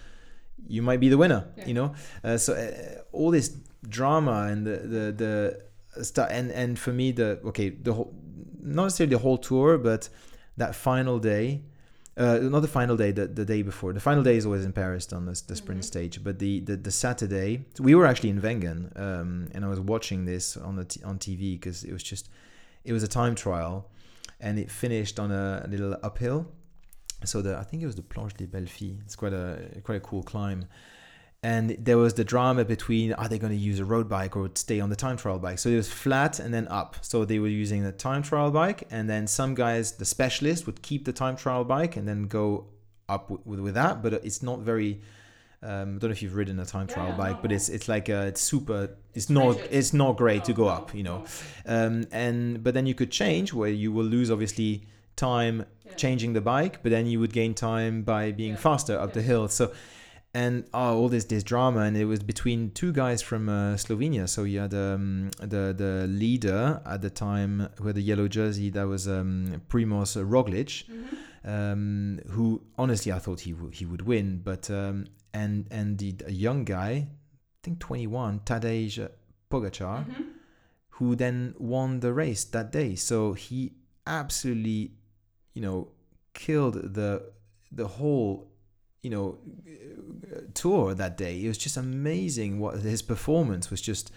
[0.77, 1.43] you might be the winner.
[1.57, 1.67] Yeah.
[1.69, 1.89] You know,
[2.25, 3.49] uh, so uh, all this
[3.89, 5.35] drama and the the the
[5.97, 8.15] and and for me the okay the whole
[8.63, 10.09] not necessarily the whole tour, but
[10.57, 11.63] that final day.
[12.17, 13.95] Uh, not the final day, the, the day before.
[13.95, 15.85] The final day is always in Paris on the, the sprint Mhm.
[15.85, 19.69] stage, but the, the, the Saturday, so we were actually in Wengen, um, and I
[19.69, 22.29] was watching this on the t- on TV because it was just,
[22.85, 23.89] it was a time trial,
[24.39, 26.47] and it finished on a, a little uphill.
[27.25, 28.99] So the I think it was the Planche des Belles Filles.
[29.05, 30.67] It's quite a quite a cool climb,
[31.43, 34.51] and there was the drama between are they going to use a road bike or
[34.55, 35.59] stay on the time trial bike.
[35.59, 36.97] So it was flat and then up.
[37.01, 40.83] So they were using the time trial bike, and then some guys, the specialist, would
[40.83, 42.67] keep the time trial bike and then go
[43.09, 44.03] up with, with, that.
[44.03, 45.01] But it's not very.
[45.63, 47.69] Um, I don't know if you've ridden a time trial yeah, bike, no, but it's
[47.69, 48.97] it's like uh, it's super.
[49.15, 51.25] It's not it's not great to go up, you know.
[51.67, 54.87] Um, and but then you could change where you will lose obviously
[55.17, 55.95] time Yeah.
[55.97, 58.59] changing the bike, but then you would gain time by being Yeah.
[58.69, 59.49] faster up the hill.
[59.49, 59.73] So,
[60.33, 64.29] and oh, all this this drama, and it was between two guys from uh, Slovenia.
[64.29, 68.71] So you had um, the the leader at the time who had the yellow jersey.
[68.71, 71.17] That was um, Primoz Roglic, Mhm.
[71.45, 76.15] um, who honestly I thought he would he would win, but um, and and the
[76.27, 77.09] a young guy, I
[77.63, 79.09] think 21, Tadej
[79.51, 80.27] Pogacar Mhm.
[80.91, 82.95] who then won the race that day.
[82.95, 83.73] So he
[84.07, 84.93] absolutely,
[85.55, 85.89] you know,
[86.35, 87.33] killed the
[87.73, 88.50] the whole,
[89.03, 89.39] you know,
[90.55, 91.45] tour that day.
[91.45, 94.13] It was just amazing what his performance was just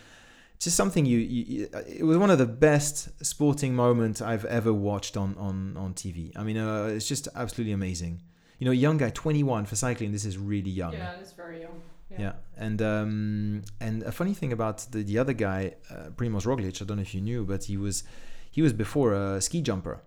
[0.59, 5.17] just something you, you, it was one of the best sporting moments I've ever watched
[5.17, 6.31] on on on TV.
[6.35, 8.21] I mean, uh, it's just absolutely amazing.
[8.59, 10.11] You know, young guy, 21 for cycling.
[10.11, 10.93] This is really young.
[10.93, 11.81] Yeah, that's very young.
[12.17, 16.79] Yeah, and um, and a funny thing about the, the other guy, uh, Primoz Roglic,
[16.79, 18.03] I don't know if you knew, but he was
[18.51, 20.01] he was before a ski jumper.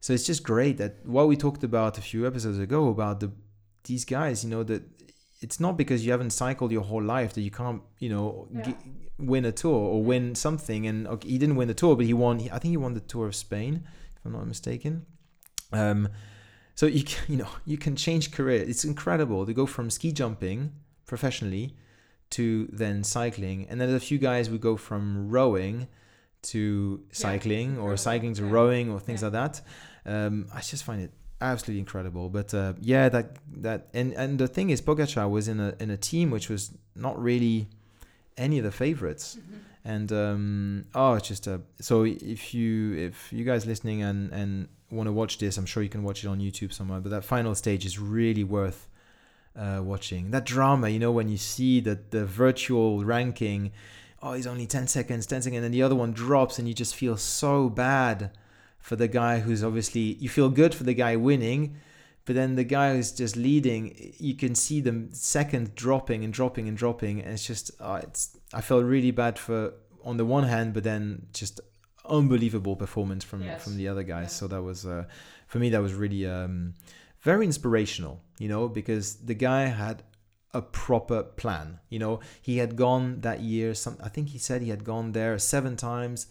[0.00, 3.30] So it's just great that what we talked about a few episodes ago about the
[3.84, 4.82] these guys, you know, that
[5.40, 8.62] it's not because you haven't cycled your whole life that you can't, you know, Yeah.
[8.66, 8.76] g-
[9.18, 10.86] win a tour or win something.
[10.86, 12.38] And okay, he didn't win the tour, but he won.
[12.40, 13.82] I think he won the Tour of Spain,
[14.16, 15.06] if I'm not mistaken.
[15.72, 16.08] Um,
[16.74, 18.62] so you can, you know you can change career.
[18.62, 20.72] It's incredible to go from ski jumping
[21.06, 21.76] professionally
[22.30, 25.86] to then cycling, and then there's a few guys would go from rowing
[26.42, 28.50] to cycling or cycling to Yeah.
[28.50, 29.28] rowing or things Yeah.
[29.28, 29.60] like that.
[30.06, 31.12] Um, I just find it
[31.42, 32.28] absolutely incredible.
[32.28, 35.90] But uh, yeah, that that and and the thing is, Pogacar was in a in
[35.90, 37.68] a team which was not really
[38.36, 39.58] any of the favorites Mhm.
[39.84, 44.68] and um, oh it's just a so if you if you guys listening and and
[44.90, 47.24] want to watch this i'm sure you can watch it on youtube somewhere but that
[47.24, 48.88] final stage is really worth
[49.54, 53.70] uh, watching that drama you know when you see that the virtual ranking
[54.22, 56.94] oh he's only 10 seconds 10 seconds and the other one drops and you just
[56.94, 58.30] feel so bad
[58.82, 61.62] for the guy who's obviously you feel good for the guy winning
[62.24, 63.82] but then the guy who's just leading
[64.18, 68.36] you can see the second dropping and dropping and dropping and it's just uh, it's
[68.52, 69.72] i felt really bad for
[70.04, 71.60] on the one hand but then just
[72.04, 73.62] unbelievable performance from Yes.
[73.64, 74.38] from the other guys Yeah.
[74.40, 75.04] so that was uh,
[75.46, 76.74] for me that was really um,
[77.22, 80.02] very inspirational you know because the guy had
[80.54, 84.60] a proper plan you know he had gone that year some i think he said
[84.62, 86.26] he had gone there seven times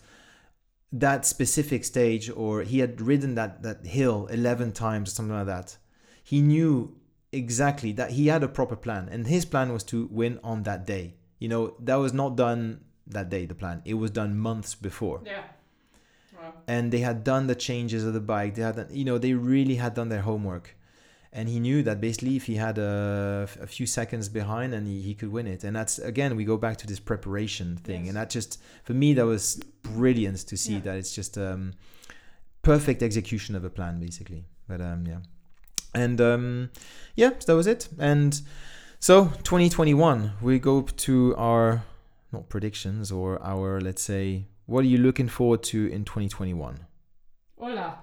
[0.92, 5.46] that specific stage or he had ridden that that hill 11 times or something like
[5.46, 5.78] that
[6.24, 6.94] he knew
[7.32, 10.86] exactly that he had a proper plan and his plan was to win on that
[10.86, 11.16] day.
[11.40, 13.82] You know that was not done that day the plan.
[13.86, 15.22] It was done months before.
[15.26, 15.44] Yeah.
[16.38, 16.54] Wow.
[16.68, 18.56] and they had done the changes of the bike.
[18.56, 20.76] They had done- you know they really had done their homework
[21.34, 25.02] and he knew that basically if he had a, a few seconds behind and he,
[25.02, 28.08] he could win it and that's again we go back to this preparation thing Yes.
[28.10, 30.80] and that just for me that was brilliant to see Yeah.
[30.82, 31.74] that it's just um
[32.64, 35.20] perfect execution of a plan basically but um yeah
[35.96, 36.70] and um
[37.16, 38.42] yeah so that was it and
[39.00, 41.84] so 2021 we go to our
[42.32, 46.80] not predictions or our let's say what are you looking forward to in 2021
[47.58, 48.00] Hola.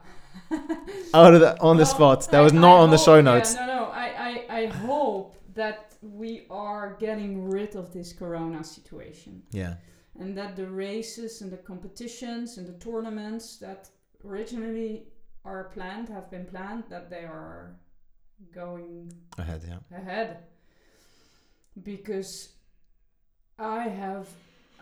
[1.15, 2.31] out of the on the Well, spot.
[2.31, 3.55] That I- was not I on the hope- show yeah, notes.
[3.55, 3.85] no, no.
[3.87, 9.43] I, I, I hope that we are getting rid of this corona situation.
[9.51, 9.75] Yeah.
[10.21, 13.89] And that the races and the competitions and the tournaments that
[14.25, 15.05] originally
[15.45, 17.77] are planned have been planned that they are
[18.53, 19.97] going ahead yeah.
[19.97, 20.39] ahead.
[21.83, 22.51] Because
[23.59, 24.29] I have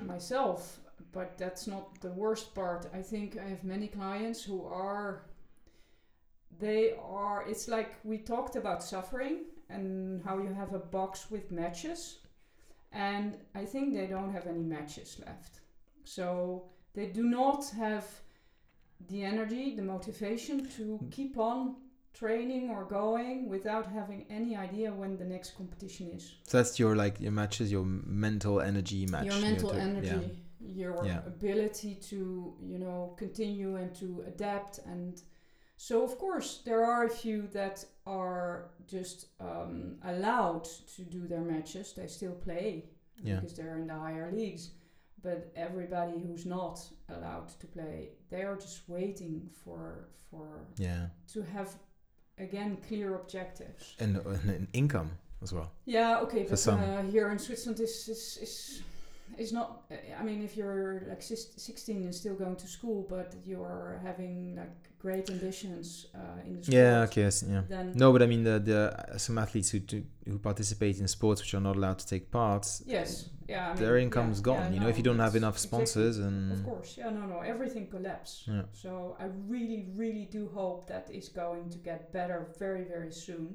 [0.01, 0.81] myself,
[1.13, 2.87] but that's not the worst part.
[2.95, 5.26] I think I have many clients who are
[6.59, 11.51] they are it's like we talked about suffering and how you have a box with
[11.51, 12.19] matches
[12.93, 15.61] and I think they don't have any matches left.
[16.05, 18.07] So they do not have
[19.09, 21.09] the energy, the motivation to hmm.
[21.11, 21.77] keep on
[22.15, 26.33] training or going without having any idea when the next competition is.
[26.45, 29.27] So that's your like your matches, your mental energy match.
[29.27, 30.31] Your mental to- energy,
[30.61, 30.75] yeah.
[30.83, 31.21] your Yeah.
[31.27, 35.21] ability to you know continue and to adapt and
[35.77, 40.65] so of course there are a few that are just um, allowed
[40.97, 41.93] to do their matches.
[41.93, 42.85] They still play
[43.23, 43.37] Yeah.
[43.41, 44.71] because they're in the higher leagues.
[45.23, 51.43] But everybody who's not allowed to play, they are just waiting for for Yeah, to
[51.43, 51.69] have
[52.39, 53.95] again clear objectives.
[53.99, 55.11] and, and income
[55.43, 55.71] as well.
[55.85, 56.81] Yeah, okay, For but some.
[56.81, 58.83] uh, here in Switzerland is is is
[59.39, 59.83] is not.
[60.21, 64.77] I mean, if you're like 16 and still going to school, but you're having like
[65.07, 67.63] great ambitions uh, in the sport, Yeah, okay, yes, yeah.
[67.75, 68.79] then No, but I mean the the
[69.15, 69.99] uh, some athletes who do,
[70.29, 72.65] who participate in sports which are not allowed to take part.
[72.97, 73.09] yes,
[73.49, 74.65] yeah, I mean, their income's yeah, gone.
[74.67, 77.39] yeah, you know, if you don't have enough exactly- and Of course, yeah, no, no,
[77.55, 78.39] everything collapsed.
[78.49, 78.65] Yeah.
[78.83, 78.91] So
[79.25, 83.49] I really, really do hope that is going to get better very, very soon.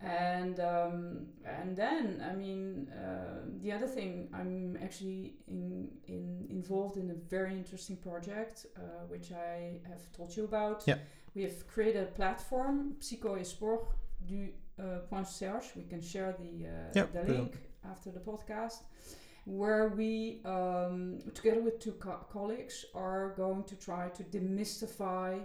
[0.00, 6.96] And um, and then I mean uh, the other thing I'm actually in, in involved
[6.98, 10.84] in a very interesting project uh, which I have told you about.
[10.86, 10.98] Yeah.
[11.34, 13.86] We have created a platform Psycho et Sport
[14.26, 15.72] du uh, point Serge.
[15.76, 17.56] We can share the uh, Yeah, the link
[17.90, 18.82] after the podcast
[19.46, 25.40] where we, um, together with two co- colleagues, are going to try to demystify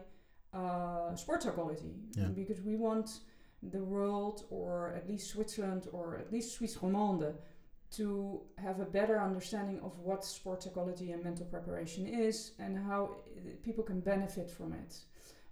[0.54, 2.26] uh, sports psychology Yeah.
[2.34, 3.20] because we want
[3.64, 7.34] the world, or at least Switzerland, or at least Swiss Romande,
[7.92, 13.18] to have a better understanding of what sports psychology and mental preparation is and how
[13.64, 14.96] people can benefit from it.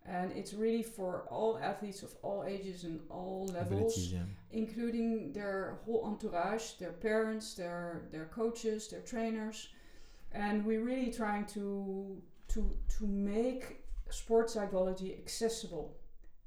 [0.05, 4.13] And it's really for all athletes of all ages and all levels abilities.
[4.13, 4.23] Yeah.
[4.51, 9.69] including their whole entourage, their parents, their their coaches, their trainers,
[10.31, 15.98] and we're really trying to to to make sports psychology accessible.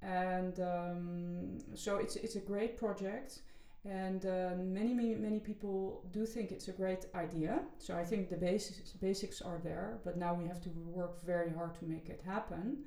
[0.02, 3.42] And um, so it's it's a great project,
[3.84, 7.60] and uh, many many many people do think it's a great idea.
[7.78, 11.50] So I think the basics basics are there, but now we have to work very
[11.52, 12.84] hard to make it happen.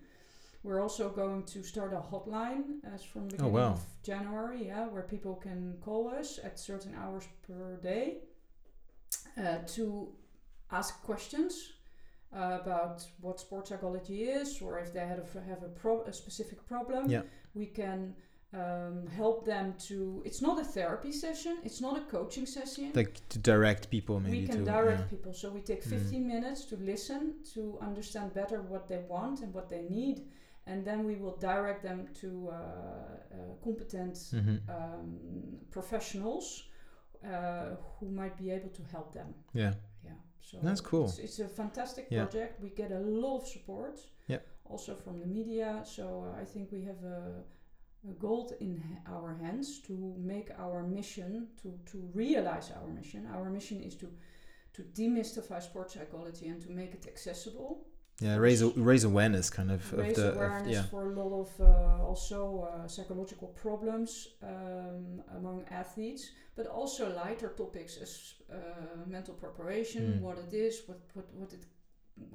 [0.63, 3.73] We're also going to start a hotline as from the beginning wow.
[3.73, 8.17] of January, yeah, where people can call us at certain hours per day
[9.37, 10.09] uh, to
[10.71, 11.73] ask questions
[12.33, 16.13] uh, about what sports psychology is, or if they have a, have a, pro- a
[16.13, 17.09] specific problem.
[17.09, 17.21] Yeah.
[17.53, 18.15] We can
[18.53, 20.21] um, help them to.
[20.25, 21.57] It's not a therapy session.
[21.63, 25.07] It's not a coaching session Like to direct people maybe we can to direct yeah.
[25.17, 25.89] people so we take Mm.
[25.89, 27.21] 15 minutes to listen
[27.53, 30.17] to understand better what they want and what they need
[30.67, 34.57] and then we will direct them to uh, uh, competent Mhm.
[34.69, 35.19] um,
[35.71, 36.63] professionals
[37.23, 39.73] uh, who might be able to help them Yeah.
[40.49, 41.05] So That's cool.
[41.05, 42.23] it's, it's a fantastic Yeah.
[42.25, 43.95] project we get a lot of support
[44.27, 44.41] Yeah.
[44.73, 47.19] also from the media so uh, i think we have a,
[48.11, 48.73] a gold in
[49.15, 49.93] our hands to
[50.33, 51.31] make our mission
[51.61, 54.07] to, to realize our mission our mission is to
[54.75, 57.69] to demystify sports psychology and to make it accessible
[58.21, 60.83] Yeah, raise raise awareness kind of of raise the of, awareness yeah.
[60.83, 67.49] for a lot of uh, also uh, psychological problems um, among athletes, but also lighter
[67.57, 68.55] topics as uh,
[69.05, 70.21] mental preparation, Mm.
[70.21, 71.65] what it is, what, what what it,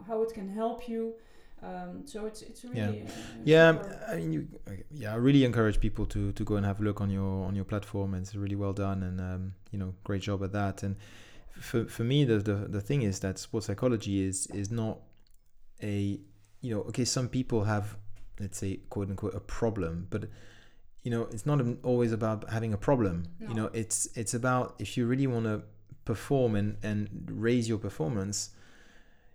[0.07, 1.15] how it can help you.
[1.63, 3.11] Um, so it's it's really uh,
[3.45, 3.79] Yeah,
[4.13, 4.49] I mean, you,
[4.91, 7.55] yeah, I really encourage people to, to go and have a look on your on
[7.55, 8.15] your platform.
[8.15, 10.83] It's really well done, and um, you know, great job at that.
[10.83, 10.97] And
[11.53, 14.99] for, for me, the, the the thing is that sports psychology is is not
[15.83, 16.21] a
[16.61, 17.97] you know, okay, some people have
[18.39, 20.25] let's say quote unquote a problem, but
[21.03, 23.25] you know, it's not always about having a problem.
[23.41, 25.63] You know, it's it's about if you really want to
[26.05, 28.51] perform and and raise your performance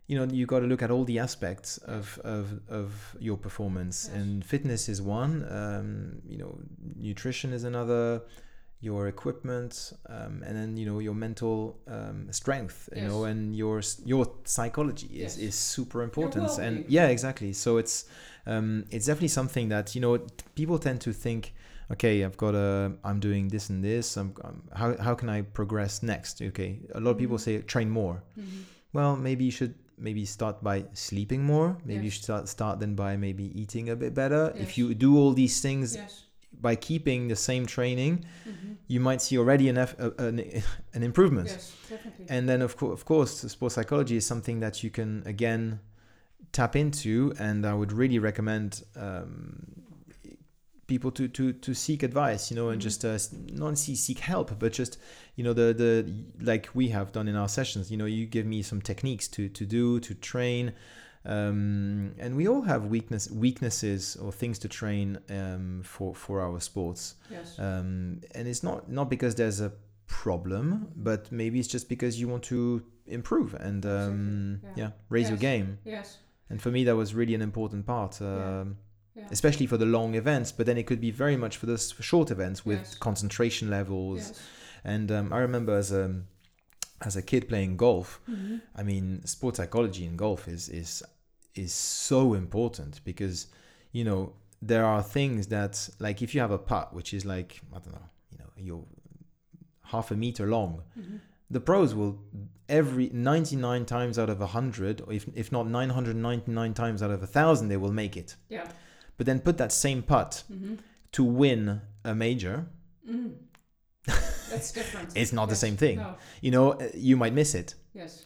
[0.07, 4.07] you know you got to look at all the aspects of of, of your performance
[4.07, 4.15] Yes.
[4.21, 6.59] and fitness is one um, you know
[6.95, 8.21] nutrition is another
[8.85, 11.55] your equipment um, and then you know your mental
[11.87, 15.37] um, strength you know and your your psychology is, Yes.
[15.49, 16.57] is super important.
[16.65, 17.51] and yeah exactly.
[17.53, 18.05] So it's
[18.47, 20.13] um, it's definitely something that you know
[20.55, 21.53] people tend to think
[21.93, 24.17] okay i've got a i'm doing this and this.
[24.17, 26.41] I'm, I'm how, how can i progress next?
[26.41, 27.45] Okay a lot of people Mhm.
[27.45, 28.23] say train more.
[28.37, 28.43] Mhm.
[28.93, 31.77] well maybe you should maybe start by sleeping more.
[31.85, 34.53] Maybe you should start, start then by maybe eating a bit better.
[34.59, 36.24] If you do all these things yes.
[36.61, 38.75] By keeping the same training Mhm.
[38.87, 40.39] you might see already an, eff- an,
[40.93, 42.25] an improvement Yes, definitely.
[42.29, 45.79] and then of, co- of course sports psychology is something that you can again
[46.51, 49.65] tap into and i would really recommend um,
[50.87, 52.83] people to to to seek advice you know and Mhm.
[52.83, 53.17] just uh,
[53.53, 54.99] not see seek help but just
[55.35, 58.45] you know the the like we have done in our sessions you know you give
[58.45, 60.73] me some techniques to to do to train
[61.25, 66.59] um, and we all have weakness weaknesses or things to train um, for for our
[66.59, 67.57] sports Yes.
[67.59, 69.71] um, and it's not not because there's a
[70.07, 74.87] problem but maybe it's just because you want to improve and um, Exactly, yeah.
[74.87, 74.91] yeah.
[75.09, 76.17] raise your game yes.
[76.49, 78.77] and for me that was really an important part um,
[79.15, 79.23] Yeah.
[79.23, 79.27] Yeah.
[79.31, 82.31] especially for the long events but then it could be very much for the short
[82.31, 82.95] events with Yes.
[82.95, 84.41] concentration levels Yes.
[84.83, 86.21] and um, i remember as a
[87.01, 88.61] as a kid playing golf Mhm.
[88.75, 91.03] i mean sports psychology in golf is is
[91.55, 93.47] is so important because
[93.91, 97.61] you know there are things that like if you have a putt which is like
[97.73, 98.83] i don't know you know you're
[99.83, 101.19] half a meter long Mhm.
[101.51, 102.19] the pros will
[102.67, 107.27] every 99 times out of 100 or if, if not 999 times out of a
[107.27, 108.67] 1000 they will make it Yeah.
[109.17, 110.79] but then put that same putt Mhm.
[111.11, 112.65] to win a major
[113.07, 113.35] Mhm.
[114.05, 115.15] That's different.
[115.15, 116.15] it's not the same thing No.
[116.41, 118.25] you know uh, you might miss it Yes.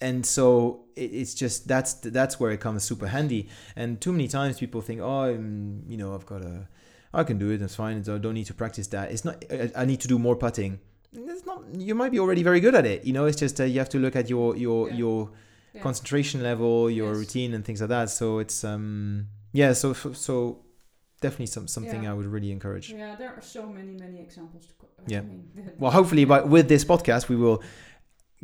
[0.00, 4.58] And so it's just that's that's where it comes super handy and too many times
[4.58, 6.68] people think oh um, you know i've got a
[7.12, 9.70] i can do it it's fine i don't need to practice that it's not i,
[9.76, 10.78] I need to do more putting
[11.12, 13.64] it's not you might be already very good at it you know it's just uh,
[13.64, 14.96] you have to look at your your Yeah.
[14.96, 15.30] your
[15.74, 15.82] Yeah.
[15.82, 17.18] concentration level your Yes.
[17.22, 20.34] routine and things like that so it's um yeah so so,
[21.20, 22.10] definitely some something Yeah.
[22.10, 24.66] i would really encourage Yeah, there are so many, many examples.
[24.66, 24.72] To
[25.06, 25.22] I Yeah.
[25.22, 25.42] mean,
[25.80, 27.58] well hopefully by, with this podcast we will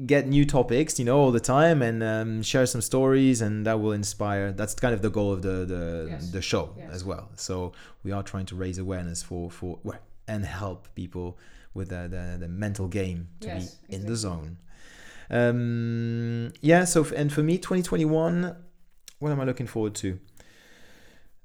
[0.07, 3.79] get new topics you know all the time and um, share some stories and that
[3.81, 4.51] will inspire.
[4.53, 6.31] That's kind of the goal of the the, Yes.
[6.31, 6.91] the show Yes.
[6.93, 7.31] as well.
[7.37, 7.73] So
[8.03, 11.39] we are trying to raise awareness for for well, and help people
[11.75, 14.57] with the, the, the mental game to Yes, be in the zone.
[15.31, 18.55] Um yeah so f- and for me 2021
[19.21, 20.19] what am i looking forward to?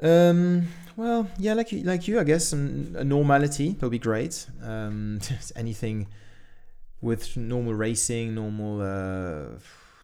[0.01, 4.47] Um well yeah like you like you i guess um, a normality that'll be great.
[4.61, 5.19] Um
[5.55, 6.07] anything
[7.01, 9.57] with normal racing normal uh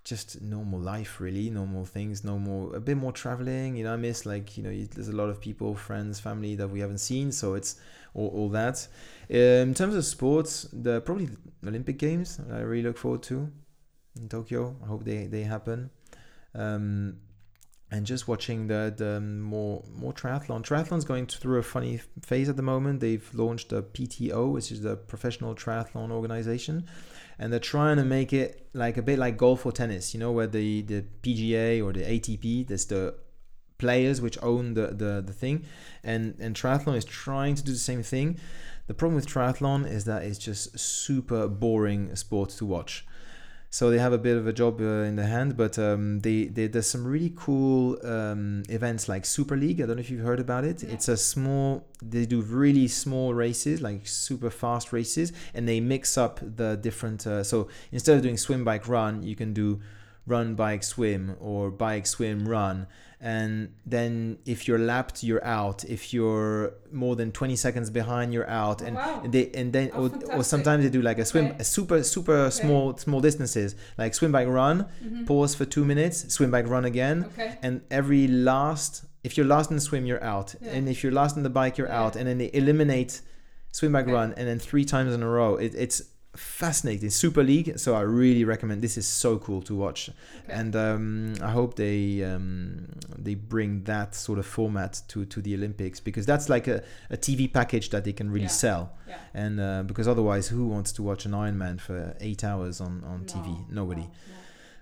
[0.04, 1.50] just normal life really.
[1.50, 4.26] Normal things normal a bit more traveling you know i miss?
[4.26, 7.56] Like you know there's a lot of people friends family that we haven't seen so
[7.56, 7.78] it's
[8.14, 8.88] all, all that.
[9.32, 11.38] Um, in terms of sports the probably the
[11.68, 13.52] olympic games i really look forward to
[14.22, 14.76] in tokyo.
[14.84, 15.89] I hope they they happen.
[16.54, 17.18] Um
[17.96, 20.62] and just watching the, the more more triathlon.
[20.64, 23.00] Triathlon's going through a funny phase at the moment.
[23.00, 26.88] They've launched a PTO, which is the Professional Triathlon Organization,
[27.39, 30.14] and they're trying to make it like a bit like golf or tennis.
[30.14, 33.16] You know, where the the PGA or the ATP, there's the
[33.78, 35.64] players which own the, the the thing,
[36.04, 38.38] and and triathlon is trying to do the same thing.
[38.88, 43.08] The problem with triathlon is that it's just super boring sport to watch
[43.76, 46.45] so they have a bit of a job uh, in the hand but um, they,
[46.45, 49.82] they there's some really cool um, events like super league.
[49.82, 50.82] I don't know if you've heard about it.
[50.82, 50.93] No.
[50.93, 56.17] it's a small they do really small races like super fast races and they mix
[56.17, 59.82] up the different uh, so instead of doing swim bike run you can do
[60.26, 62.88] run bike swim or bike swim run
[63.22, 68.49] and then if you're lapped you're out if you're more than 20 seconds behind you're
[68.49, 69.22] out and wow.
[69.24, 71.57] and they and then Oh, or, or sometimes they do like a swim Okay.
[71.59, 75.26] a super super small small distances like swim bike run Mhm.
[75.26, 77.57] pause for two minutes swim bike run again Okay.
[77.61, 80.72] and every last if you're last in the swim you're out Yeah.
[80.72, 82.03] and if you're last in the bike you're Yeah.
[82.03, 83.22] out and then they eliminate
[83.72, 84.13] swim bike Okay.
[84.13, 86.01] run and then three times in a row it, it's
[86.38, 87.09] fascinating.
[87.09, 90.09] Super league so i really recommend this is so cool to watch.
[90.43, 90.53] Okay.
[90.59, 95.53] and um, I hope they um, they bring that sort of format to, to the
[95.55, 98.49] Olympics because that's like a, a TV package that they can really Yeah.
[98.65, 98.91] sell.
[99.07, 99.17] Yeah.
[99.33, 103.21] and uh, because otherwise who wants to watch an Ironman for eight hours on, on
[103.21, 104.13] No, TV nobody no, no.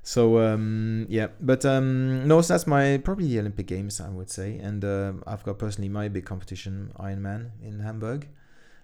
[0.01, 4.29] so um, yeah but um, no so that's my probably the Olympic Games I would
[4.29, 4.57] say.
[4.57, 8.27] And um I've got personally my big competition Ironman in Hamburg.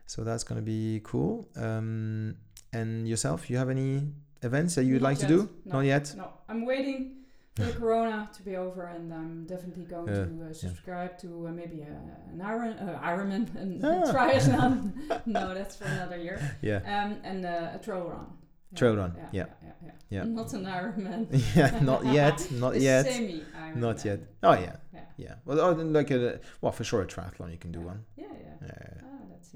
[0.05, 1.47] So that's gonna be cool.
[1.55, 2.35] Um,
[2.73, 4.07] and yourself you have any
[4.43, 7.15] events that you'd Not like to do No, not yet No, I'm waiting
[7.55, 11.47] for the corona to be over, and I'm definitely going Yeah, to uh, subscribe to
[11.47, 14.11] uh, maybe uh, an Iron uh, Ironman and Ah.
[14.13, 14.93] triathlon.
[15.25, 16.39] no, that's for another year.
[16.61, 18.27] yeah Um, and uh, a trail run.
[18.75, 19.45] Trail run, Yeah, yeah.
[19.63, 19.91] yeah, yeah.
[20.15, 20.23] Yeah.
[20.25, 21.21] Not an Ironman.
[21.55, 23.75] yeah, not yet, not yet, Semi Ironman.
[23.75, 24.19] not yet.
[24.43, 24.99] Oh yeah, Yeah.
[25.17, 25.33] yeah.
[25.45, 27.85] Well, oh, like a well for sure a triathlon you can do yeah.
[27.91, 27.99] one.
[28.15, 29.08] Yeah, yeah.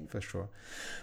[0.08, 0.48] For sure.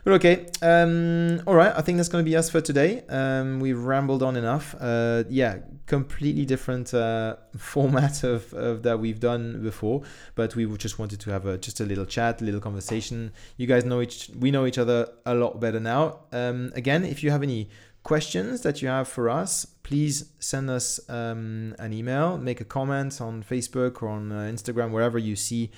[0.04, 1.74] But okay, um, all right.
[1.76, 3.04] I think that's gonna be us for today.
[3.08, 4.76] Um, we've rambled on enough.
[4.80, 10.04] Uh, yeah, completely different uh, format of, of that we've done before,
[10.36, 13.32] but we just wanted to have a just a little chat, a little conversation.
[13.58, 16.20] You guys know each, we know each other a lot better now.
[16.32, 17.70] Um, again, if you have any
[18.04, 23.22] questions that you have for us, please send us um, an email, make a comment
[23.22, 25.72] on Facebook or on uh, Instagram, wherever you see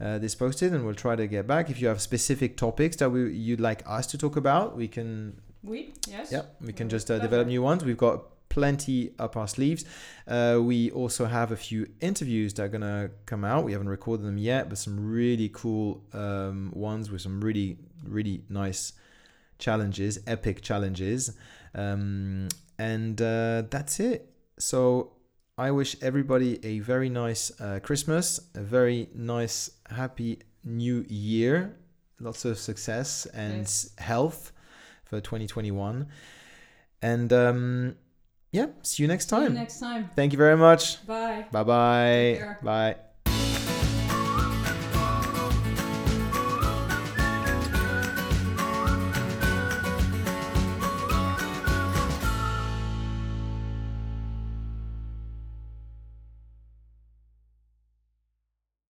[0.00, 1.70] uh, this posted, and we'll try to get back.
[1.70, 5.40] If you have specific topics that we you'd like us to talk about, we can.
[5.62, 6.30] We yes.
[6.30, 7.84] Yeah, we can just uh, develop new ones.
[7.84, 9.84] We've got plenty up our sleeves.
[10.26, 13.64] Uh, we also have a few interviews that are gonna come out.
[13.64, 18.42] We haven't recorded them yet, but some really cool um, ones with some really really
[18.48, 18.92] nice
[19.58, 21.36] challenges, epic challenges,
[21.74, 24.30] um, and uh, that's it.
[24.58, 25.12] So
[25.58, 31.76] I wish everybody a very nice uh, Christmas, a very nice happy New Year,
[32.20, 33.90] lots of success and Yes.
[33.98, 34.52] health
[35.04, 36.06] for 2021,
[37.02, 37.96] and um,
[38.52, 39.54] yeah, see you next See you time.
[39.54, 40.10] next time.
[40.16, 41.06] Thank you very much.
[41.06, 41.46] Bye.
[41.52, 42.34] Bye bye.
[42.38, 42.58] care.
[42.62, 42.96] Bye.